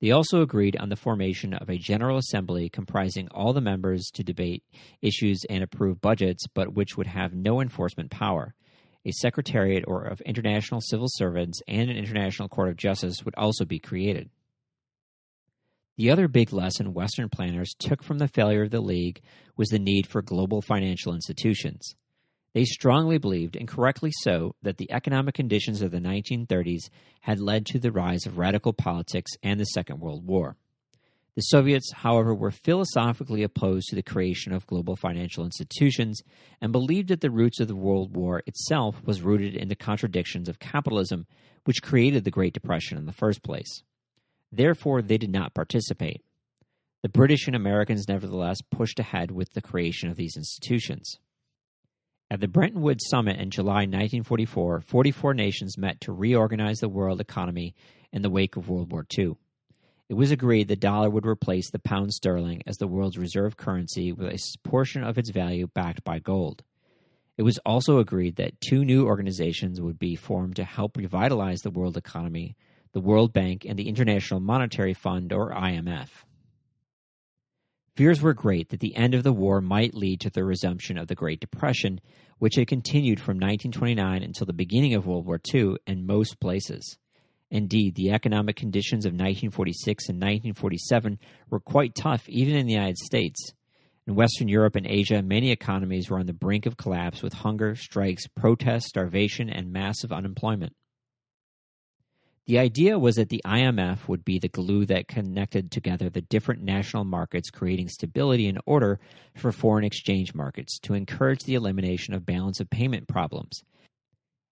[0.01, 4.25] They also agreed on the formation of a General Assembly comprising all the members to
[4.25, 4.65] debate
[5.01, 8.57] issues and approve budgets, but which would have no enforcement power.
[9.05, 13.65] A Secretariat or of International Civil Servants and an International Court of Justice would also
[13.65, 14.31] be created.
[15.97, 19.23] The other big lesson Western planners took from the failure of the League
[19.57, 21.95] was the need for global financial institutions.
[22.55, 26.89] They strongly believed, and correctly so, that the economic conditions of the 1930s
[27.21, 30.57] had led to the rise of radical politics and the Second World War.
[31.35, 36.23] The Soviets, however, were philosophically opposed to the creation of global financial institutions
[36.61, 40.49] and believed that the roots of the World War itself was rooted in the contradictions
[40.49, 41.27] of capitalism,
[41.65, 43.83] which created the Great Depression in the first place.
[44.53, 46.23] Therefore, they did not participate.
[47.03, 51.19] The British and Americans nevertheless pushed ahead with the creation of these institutions.
[52.31, 57.21] At the Bretton Woods Summit in July 1944, 44 nations met to reorganize the world
[57.21, 57.75] economy
[58.13, 59.35] in the wake of World War II.
[60.09, 64.13] It was agreed the dollar would replace the pound sterling as the world's reserve currency
[64.13, 66.63] with a portion of its value backed by gold.
[67.37, 71.71] It was also agreed that two new organizations would be formed to help revitalize the
[71.71, 72.57] world economy
[72.95, 76.09] the World Bank and the International Monetary Fund, or IMF.
[77.97, 81.07] Fears were great that the end of the war might lead to the resumption of
[81.07, 82.01] the Great Depression,
[82.39, 86.99] which had continued from 1929 until the beginning of World War II in most places.
[87.53, 91.21] Indeed, the economic conditions of 1946 and 1947
[91.51, 93.53] were quite tough even in the United States.
[94.09, 97.77] In Western Europe and Asia, many economies were on the brink of collapse with hunger,
[97.77, 100.75] strikes, protests, starvation, and massive unemployment.
[102.47, 106.63] The idea was that the IMF would be the glue that connected together the different
[106.63, 109.01] national markets, creating stability and order
[109.35, 113.63] for foreign exchange markets to encourage the elimination of balance of payment problems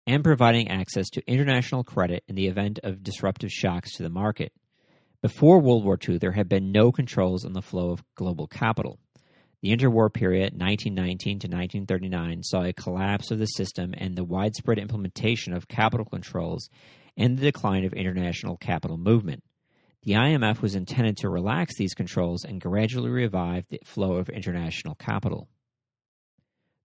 [0.05, 4.51] and providing access to international credit in the event of disruptive shocks to the market.
[5.23, 8.99] Before World War II, there had been no controls on the flow of global capital.
[9.61, 14.77] The interwar period, 1919 to 1939, saw a collapse of the system and the widespread
[14.77, 16.69] implementation of capital controls
[17.19, 19.43] and the decline of international capital movement.
[20.03, 24.95] The IMF was intended to relax these controls and gradually revive the flow of international
[24.95, 25.49] capital.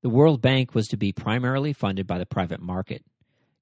[0.03, 3.05] The World Bank was to be primarily funded by the private market.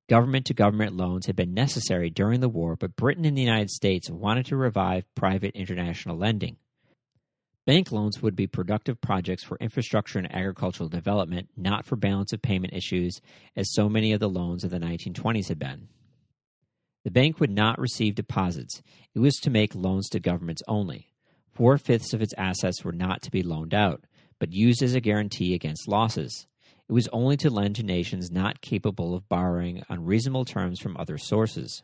[0.08, 3.70] Government to government loans had been necessary during the war, but Britain and the United
[3.70, 6.56] States wanted to revive private international lending.
[7.66, 12.42] Bank loans would be productive projects for infrastructure and agricultural development, not for balance of
[12.42, 13.20] payment issues,
[13.54, 15.88] as so many of the loans of the 1920s had been.
[17.04, 18.80] The bank would not receive deposits,
[19.14, 21.10] it was to make loans to governments only.
[21.50, 24.04] Four fifths of its assets were not to be loaned out,
[24.38, 26.46] but used as a guarantee against losses.
[26.88, 30.96] It was only to lend to nations not capable of borrowing on reasonable terms from
[30.96, 31.82] other sources.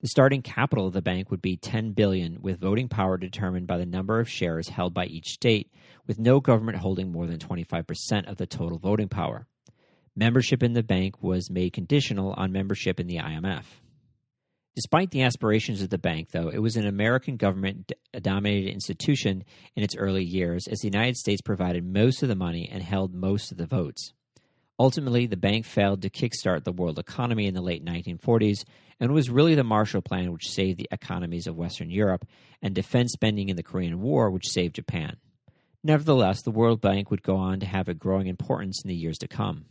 [0.00, 3.78] The starting capital of the bank would be 10 billion with voting power determined by
[3.78, 5.70] the number of shares held by each state
[6.08, 9.46] with no government holding more than 25% of the total voting power.
[10.16, 13.64] Membership in the bank was made conditional on membership in the IMF.
[14.74, 19.44] Despite the aspirations of the bank, though, it was an American government dominated institution
[19.76, 23.14] in its early years, as the United States provided most of the money and held
[23.14, 24.12] most of the votes.
[24.78, 28.64] Ultimately, the bank failed to kickstart the world economy in the late 1940s
[29.02, 32.24] and it was really the Marshall Plan which saved the economies of Western Europe
[32.62, 35.16] and defense spending in the Korean War which saved Japan.
[35.82, 39.18] Nevertheless, the World Bank would go on to have a growing importance in the years
[39.18, 39.64] to come.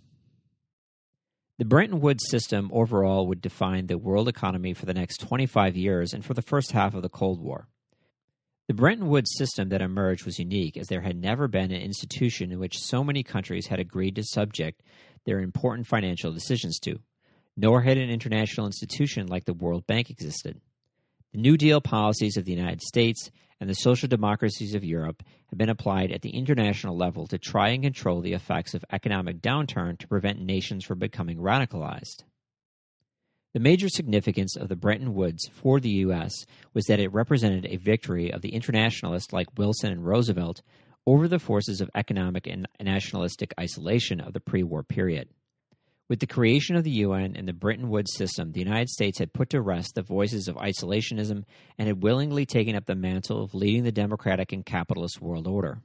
[1.62, 6.12] The Bretton Woods system overall would define the world economy for the next 25 years
[6.12, 7.68] and for the first half of the Cold War.
[8.68, 12.52] The Bretton Woods system that emerged was unique as there had never been an institution
[12.52, 14.82] in which so many countries had agreed to subject
[15.28, 16.98] their important financial decisions to,
[17.56, 20.60] nor had an international institution like the World Bank existed.
[21.34, 25.58] The New Deal policies of the United States and the social democracies of Europe have
[25.58, 29.98] been applied at the international level to try and control the effects of economic downturn
[30.00, 32.24] to prevent nations from becoming radicalized.
[33.54, 36.34] The major significance of the Bretton Woods for the U.S.
[36.74, 40.62] was that it represented a victory of the internationalists like Wilson and Roosevelt
[41.06, 45.30] over the forces of economic and nationalistic isolation of the pre war period.
[46.12, 49.32] With the creation of the UN and the Bretton Woods system, the United States had
[49.32, 51.46] put to rest the voices of isolationism
[51.78, 55.80] and had willingly taken up the mantle of leading the democratic and capitalist world order.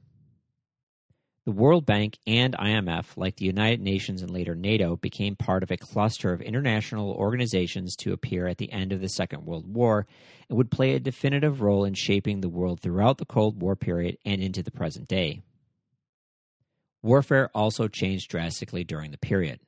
[1.45, 5.71] The World Bank and IMF, like the United Nations and later NATO, became part of
[5.71, 10.07] a cluster of international organizations to appear at the end of the Second World War
[10.49, 14.17] and would play a definitive role in shaping the world throughout the Cold War period
[14.25, 15.41] and into the present day.
[17.01, 19.61] Warfare also changed drastically during the period.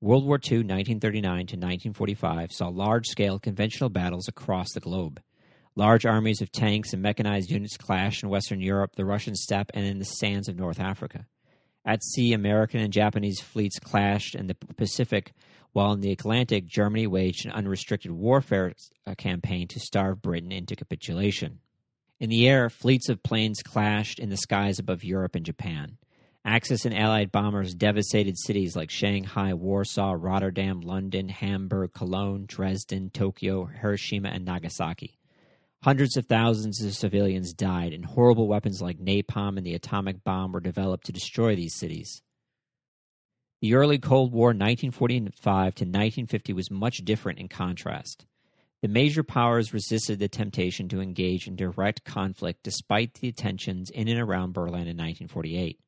[0.00, 5.20] World War II, 1939 to 1945, saw large scale conventional battles across the globe.
[5.74, 9.84] Large armies of tanks and mechanized units clashed in Western Europe, the Russian steppe, and
[9.84, 11.26] in the sands of North Africa.
[11.84, 15.32] At sea, American and Japanese fleets clashed in the Pacific,
[15.72, 18.74] while in the Atlantic, Germany waged an unrestricted warfare
[19.04, 21.58] uh, campaign to starve Britain into capitulation.
[22.20, 25.97] In the air, fleets of planes clashed in the skies above Europe and Japan.
[26.48, 33.66] Axis and Allied bombers devastated cities like Shanghai, Warsaw, Rotterdam, London, Hamburg, Cologne, Dresden, Tokyo,
[33.66, 35.18] Hiroshima, and Nagasaki.
[35.82, 40.52] Hundreds of thousands of civilians died, and horrible weapons like napalm and the atomic bomb
[40.52, 42.22] were developed to destroy these cities.
[43.60, 48.24] The early Cold War, 1945 to 1950, was much different in contrast.
[48.80, 54.08] The major powers resisted the temptation to engage in direct conflict despite the tensions in
[54.08, 55.78] and around Berlin in 1948.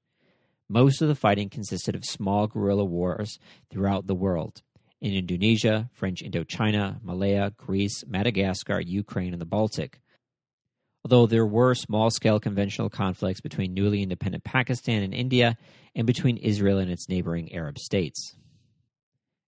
[0.72, 3.40] Most of the fighting consisted of small guerrilla wars
[3.72, 4.62] throughout the world
[5.00, 10.00] in Indonesia, French Indochina, Malaya, Greece, Madagascar, Ukraine, and the Baltic.
[11.04, 15.56] Although there were small scale conventional conflicts between newly independent Pakistan and India
[15.96, 18.36] and between Israel and its neighboring Arab states.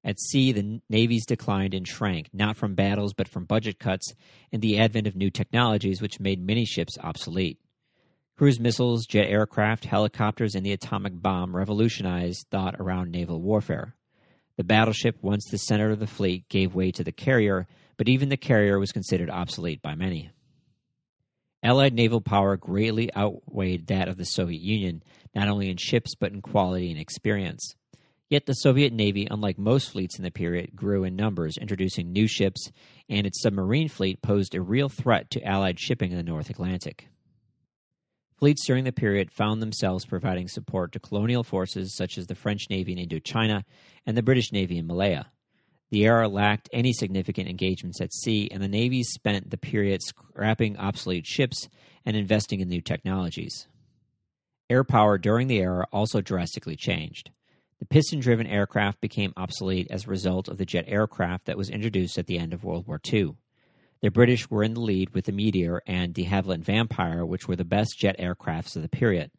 [0.03, 4.12] At sea, the navies declined and shrank, not from battles but from budget cuts
[4.51, 7.61] and the advent of new technologies which made many ships obsolete.
[8.43, 13.95] Cruise missiles, jet aircraft, helicopters, and the atomic bomb revolutionized thought around naval warfare.
[14.57, 18.30] The battleship, once the center of the fleet, gave way to the carrier, but even
[18.30, 20.32] the carrier was considered obsolete by many.
[21.62, 25.05] Allied naval power greatly outweighed that of the Soviet Union,
[25.36, 27.76] not only in ships but in quality and experience.
[28.28, 32.26] Yet the Soviet Navy, unlike most fleets in the period, grew in numbers, introducing new
[32.26, 32.72] ships,
[33.09, 37.12] and its submarine fleet posed a real threat to Allied shipping in the North Atlantic.
[38.43, 42.68] Fleets during the period found themselves providing support to colonial forces such as the French
[42.68, 43.62] Navy in Indochina
[44.05, 45.26] and the British Navy in Malaya.
[45.93, 50.76] The era lacked any significant engagements at sea, and the Navy spent the period scrapping
[50.76, 51.68] obsolete ships
[52.05, 53.68] and investing in new technologies.
[54.68, 57.30] Air power during the era also drastically changed.
[57.78, 61.70] The piston driven aircraft became obsolete as a result of the jet aircraft that was
[61.70, 63.36] introduced at the end of World War II.
[64.03, 67.55] The British were in the lead with the Meteor and de Havilland Vampire, which were
[67.55, 69.31] the best jet aircrafts of the period.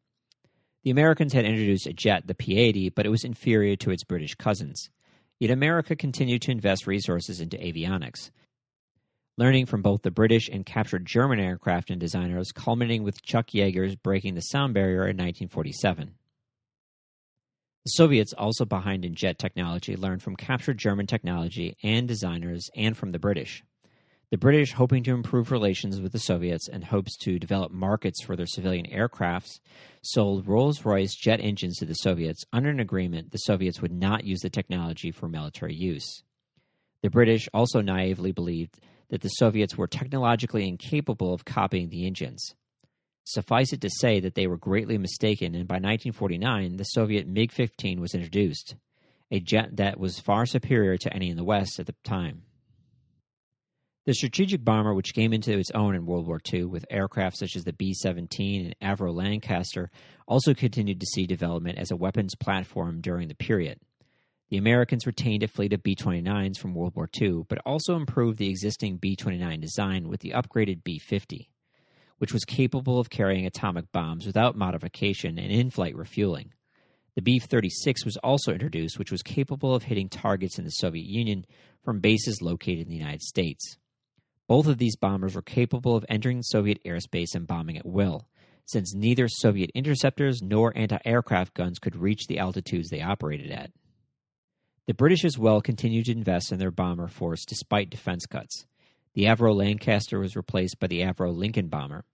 [0.83, 4.05] The Americans had introduced a jet, the P 80, but it was inferior to its
[4.05, 4.89] British cousins.
[5.37, 8.31] Yet America continued to invest resources into avionics,
[9.37, 13.97] learning from both the British and captured German aircraft and designers, culminating with Chuck Yeager's
[13.97, 16.13] breaking the sound barrier in 1947.
[17.83, 22.95] The Soviets, also behind in jet technology, learned from captured German technology and designers and
[22.95, 23.61] from the British.
[24.33, 28.35] The British, hoping to improve relations with the Soviets and hopes to develop markets for
[28.35, 29.59] their civilian aircrafts,
[30.01, 34.23] sold Rolls Royce jet engines to the Soviets under an agreement the Soviets would not
[34.23, 36.23] use the technology for military use.
[37.03, 38.79] The British also naively believed
[39.09, 42.55] that the Soviets were technologically incapable of copying the engines.
[43.25, 47.51] Suffice it to say that they were greatly mistaken, and by 1949, the Soviet MiG
[47.51, 48.77] 15 was introduced,
[49.29, 52.41] a jet that was far superior to any in the West at the time.
[54.05, 57.55] The strategic bomber, which came into its own in World War II with aircraft such
[57.55, 59.89] as the B 17 and Avro Lancaster,
[60.27, 63.79] also continued to see development as a weapons platform during the period.
[64.49, 68.37] The Americans retained a fleet of B 29s from World War II, but also improved
[68.37, 71.49] the existing B 29 design with the upgraded B 50
[72.23, 76.53] which was capable of carrying atomic bombs without modification and in flight refueling.
[77.15, 81.05] The B 36 was also introduced, which was capable of hitting targets in the Soviet
[81.05, 81.45] Union
[81.83, 83.77] from bases located in the United States.
[84.53, 88.27] Both of these bombers were capable of entering Soviet airspace and bombing at will,
[88.67, 93.71] since neither Soviet interceptors nor anti aircraft guns could reach the altitudes they operated at.
[94.85, 98.67] The British as well continued to invest in their bomber force despite defense cuts.
[99.15, 102.05] The Avro Lancaster was replaced by the Avro Lincoln bomber,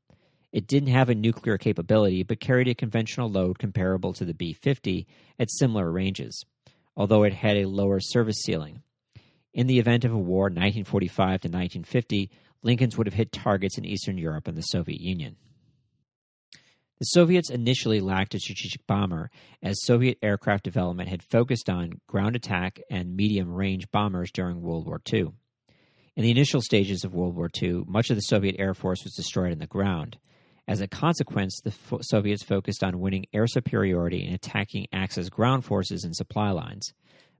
[0.53, 4.53] it didn't have a nuclear capability, but carried a conventional load comparable to the B
[4.53, 5.05] 50
[5.37, 6.45] at similar ranges,
[6.95, 8.81] although it had a lower service ceiling.
[9.59, 12.31] In the event of a war 1945 to 1950,
[12.63, 15.35] Lincolns would have hit targets in Eastern Europe and the Soviet Union.
[16.99, 19.29] The Soviets initially lacked a strategic bomber,
[19.61, 24.85] as Soviet aircraft development had focused on ground attack and medium range bombers during World
[24.85, 25.33] War II.
[26.15, 29.13] In the initial stages of World War II, much of the Soviet Air Force was
[29.13, 30.19] destroyed on the ground.
[30.69, 36.05] As a consequence, the Soviets focused on winning air superiority and attacking Axis ground forces
[36.05, 36.93] and supply lines.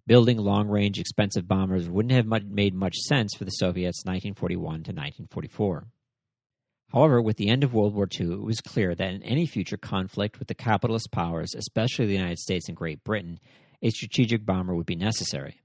[0.10, 4.58] Building long range, expensive bombers wouldn't have much, made much sense for the Soviets 1941
[4.58, 5.86] to 1944.
[6.92, 9.78] However, with the end of World War II, it was clear that in any future
[9.78, 13.40] conflict with the capitalist powers, especially the United States and Great Britain,
[13.84, 15.62] a strategic bomber would be necessary.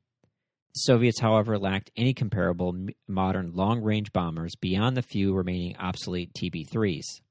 [0.75, 2.77] The Soviets, however, lacked any comparable
[3.09, 7.23] modern long range bombers beyond the few remaining obsolete TB 3s.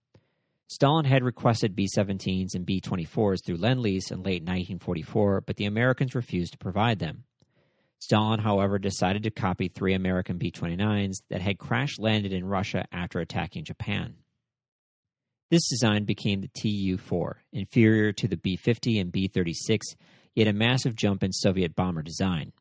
[0.68, 5.58] Stalin had requested B 17s and B 24s through Lend Lease in late 1944, but
[5.58, 7.26] the Americans refused to provide them.
[8.00, 12.86] Stalin, however, decided to copy three American B 29s that had crash landed in Russia
[12.92, 14.16] after attacking Japan.
[15.50, 19.86] This design became the Tu 4, inferior to the B 50 and B 36,
[20.34, 22.52] yet a massive jump in Soviet bomber design.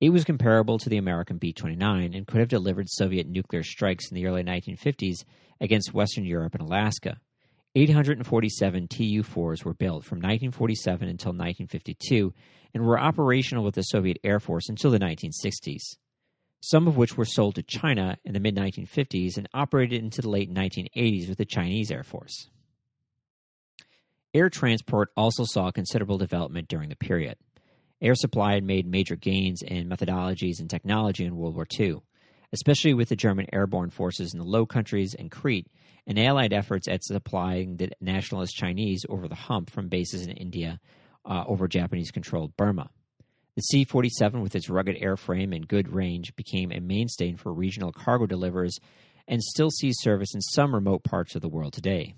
[0.00, 4.10] It was comparable to the American B 29 and could have delivered Soviet nuclear strikes
[4.10, 5.24] in the early 1950s
[5.60, 7.20] against Western Europe and Alaska.
[7.74, 12.34] 847 Tu 4s were built from 1947 until 1952
[12.74, 15.96] and were operational with the Soviet Air Force until the 1960s.
[16.60, 20.28] some of which were sold to China in the mid 1950s and operated into the
[20.28, 22.50] late 1980s with the Chinese Air Force.
[24.34, 27.36] Air transport also saw considerable development during the period.
[28.00, 32.02] Air supply had made major gains in methodologies and technology in World War II,
[32.52, 35.66] especially with the German airborne forces in the Low Countries and Crete,
[36.06, 40.80] and Allied efforts at supplying the nationalist Chinese over the hump from bases in India
[41.24, 42.90] uh, over Japanese controlled Burma.
[43.54, 47.92] The C 47, with its rugged airframe and good range, became a mainstay for regional
[47.92, 48.78] cargo deliverers
[49.28, 52.14] and still sees service in some remote parts of the world today.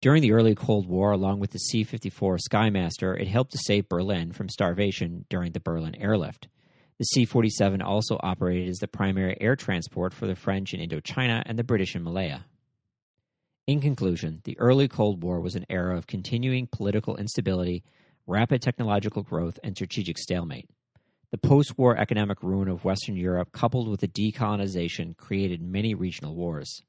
[0.00, 3.88] During the early Cold War, along with the C 54 Skymaster, it helped to save
[3.88, 6.48] Berlin from starvation during the Berlin airlift.
[6.98, 11.44] The C 47 also operated as the primary air transport for the French in Indochina
[11.46, 12.44] and the British in Malaya.
[13.68, 17.84] In conclusion, the early Cold War was an era of continuing political instability,
[18.26, 20.68] rapid technological growth, and strategic stalemate.
[21.30, 26.34] The post war economic ruin of Western Europe, coupled with the decolonization, created many regional
[26.34, 26.82] wars.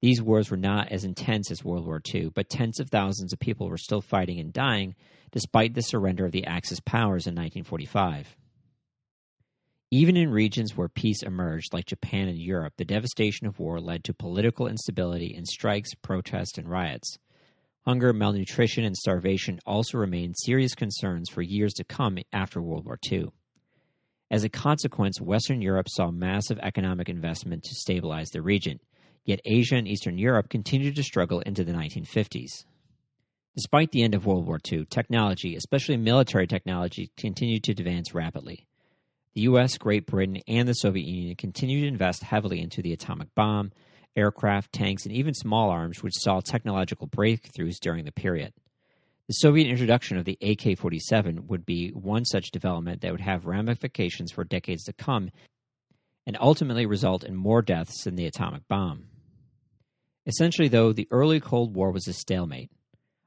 [0.00, 3.40] These wars were not as intense as World War II, but tens of thousands of
[3.40, 4.94] people were still fighting and dying
[5.32, 8.36] despite the surrender of the Axis powers in 1945.
[9.92, 14.04] Even in regions where peace emerged, like Japan and Europe, the devastation of war led
[14.04, 17.18] to political instability and strikes, protests, and riots.
[17.84, 23.00] Hunger, malnutrition, and starvation also remained serious concerns for years to come after World War
[23.10, 23.30] II.
[24.30, 28.78] As a consequence, Western Europe saw massive economic investment to stabilize the region,
[29.24, 32.64] yet Asia and Eastern Europe continued to struggle into the 1950s.
[33.56, 38.68] Despite the end of World War II, technology, especially military technology, continued to advance rapidly.
[39.34, 43.34] The US, Great Britain, and the Soviet Union continued to invest heavily into the atomic
[43.34, 43.70] bomb,
[44.16, 48.52] aircraft, tanks, and even small arms, which saw technological breakthroughs during the period.
[49.28, 53.46] The Soviet introduction of the AK 47 would be one such development that would have
[53.46, 55.30] ramifications for decades to come
[56.26, 59.06] and ultimately result in more deaths than the atomic bomb.
[60.26, 62.70] Essentially, though, the early Cold War was a stalemate.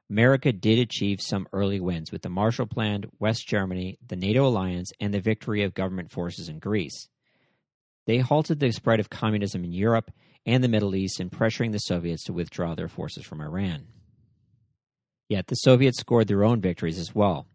[0.09, 4.91] America did achieve some early wins with the Marshall Plan, West Germany, the NATO alliance,
[4.99, 7.07] and the victory of government forces in Greece.
[8.05, 10.11] They halted the spread of communism in Europe
[10.45, 13.87] and the Middle East in pressuring the Soviets to withdraw their forces from Iran.
[15.29, 17.47] Yet the Soviets scored their own victories as well.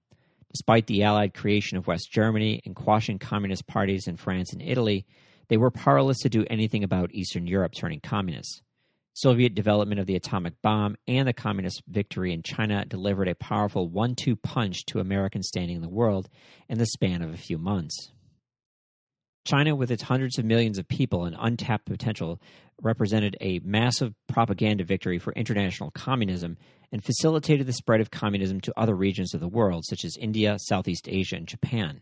[0.52, 5.04] Despite the Allied creation of West Germany and quashing communist parties in France and Italy,
[5.48, 8.62] they were powerless to do anything about Eastern Europe turning communist.
[9.20, 13.88] Soviet development of the atomic bomb and the communist victory in China delivered a powerful
[13.88, 16.28] one two punch to Americans standing in the world
[16.68, 18.12] in the span of a few months.
[19.44, 22.40] China, with its hundreds of millions of people and untapped potential,
[22.80, 26.56] represented a massive propaganda victory for international communism
[26.92, 30.56] and facilitated the spread of communism to other regions of the world, such as India,
[30.60, 32.00] Southeast Asia, and Japan.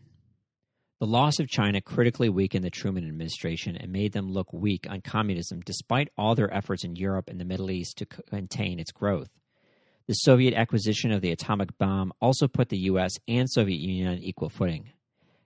[0.99, 5.01] The loss of China critically weakened the Truman administration and made them look weak on
[5.01, 9.29] communism despite all their efforts in Europe and the Middle East to contain its growth.
[10.07, 14.17] The Soviet acquisition of the atomic bomb also put the US and Soviet Union on
[14.17, 14.89] equal footing.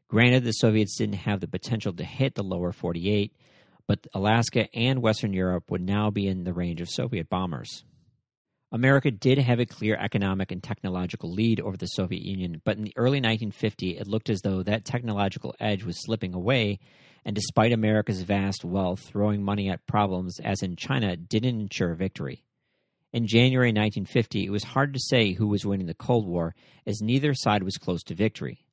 [0.07, 3.35] Granted, the Soviets didn't have the potential to hit the lower 48,
[3.87, 7.83] but Alaska and Western Europe would now be in the range of Soviet bombers.
[8.73, 12.85] America did have a clear economic and technological lead over the Soviet Union, but in
[12.85, 16.79] the early 1950s, it looked as though that technological edge was slipping away,
[17.25, 22.45] and despite America's vast wealth, throwing money at problems, as in China, didn't ensure victory.
[23.11, 26.55] In January 1950, it was hard to say who was winning the Cold War,
[26.87, 28.63] as neither side was close to victory.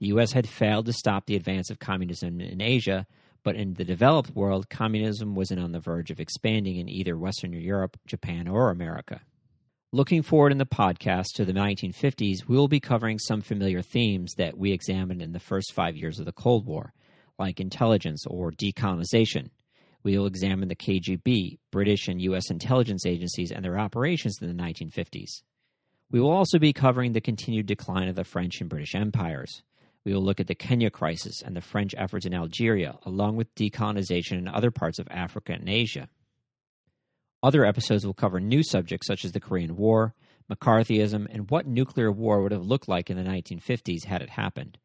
[0.00, 0.32] The U.S.
[0.32, 3.06] had failed to stop the advance of communism in Asia,
[3.44, 7.52] but in the developed world, communism wasn't on the verge of expanding in either Western
[7.52, 9.20] Europe, Japan, or America.
[9.94, 14.34] Looking forward in the podcast to the 1950s, we will be covering some familiar themes
[14.38, 16.92] that we examined in the first five years of the Cold War,
[17.38, 19.50] like intelligence or decolonization.
[20.02, 22.50] We will examine the KGB, British and U.S.
[22.50, 25.42] intelligence agencies, and their operations in the 1950s.
[26.10, 29.62] We will also be covering the continued decline of the French and British empires.
[30.04, 33.54] We will look at the Kenya crisis and the French efforts in Algeria, along with
[33.54, 36.08] decolonization in other parts of Africa and Asia.
[37.44, 40.14] Other episodes will cover new subjects such as the Korean War,
[40.50, 44.78] McCarthyism, and what nuclear war would have looked like in the 1950s had it happened.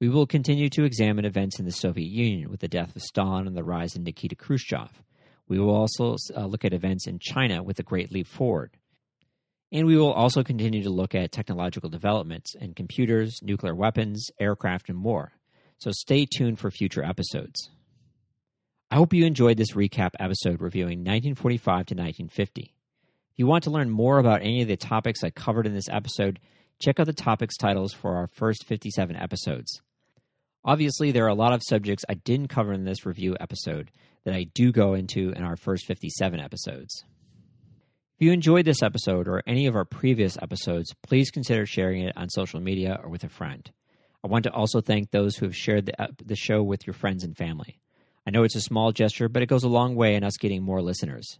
[0.00, 3.48] We will continue to examine events in the Soviet Union with the death of Stalin
[3.48, 5.02] and the rise of Nikita Khrushchev.
[5.48, 8.76] We will also uh, look at events in China with the Great Leap Forward.
[9.72, 14.90] And we will also continue to look at technological developments in computers, nuclear weapons, aircraft,
[14.90, 15.32] and more.
[15.78, 17.68] So stay tuned for future episodes.
[18.88, 22.62] I hope you enjoyed this recap episode reviewing 1945 to 1950.
[22.62, 22.70] If
[23.36, 26.38] you want to learn more about any of the topics I covered in this episode,
[26.78, 29.82] check out the topics titles for our first 57 episodes.
[30.64, 33.90] Obviously, there are a lot of subjects I didn't cover in this review episode
[34.24, 37.04] that I do go into in our first 57 episodes.
[38.18, 42.16] If you enjoyed this episode or any of our previous episodes, please consider sharing it
[42.16, 43.68] on social media or with a friend.
[44.22, 47.24] I want to also thank those who have shared the, the show with your friends
[47.24, 47.80] and family.
[48.26, 50.62] I know it's a small gesture, but it goes a long way in us getting
[50.62, 51.38] more listeners.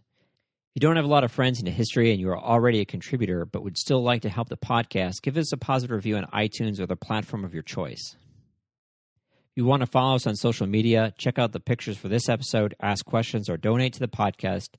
[0.75, 2.85] If you don't have a lot of friends in history and you are already a
[2.85, 6.25] contributor but would still like to help the podcast, give us a positive review on
[6.25, 8.15] iTunes or the platform of your choice.
[8.15, 12.29] If you want to follow us on social media, check out the pictures for this
[12.29, 14.69] episode, ask questions, or donate to the podcast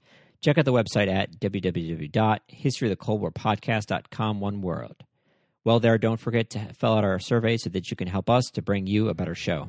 [0.41, 5.05] Check out the website at www.historyofthecoldwarpodcast.com, one word.
[5.65, 8.45] While there, don't forget to fill out our survey so that you can help us
[8.53, 9.69] to bring you a better show.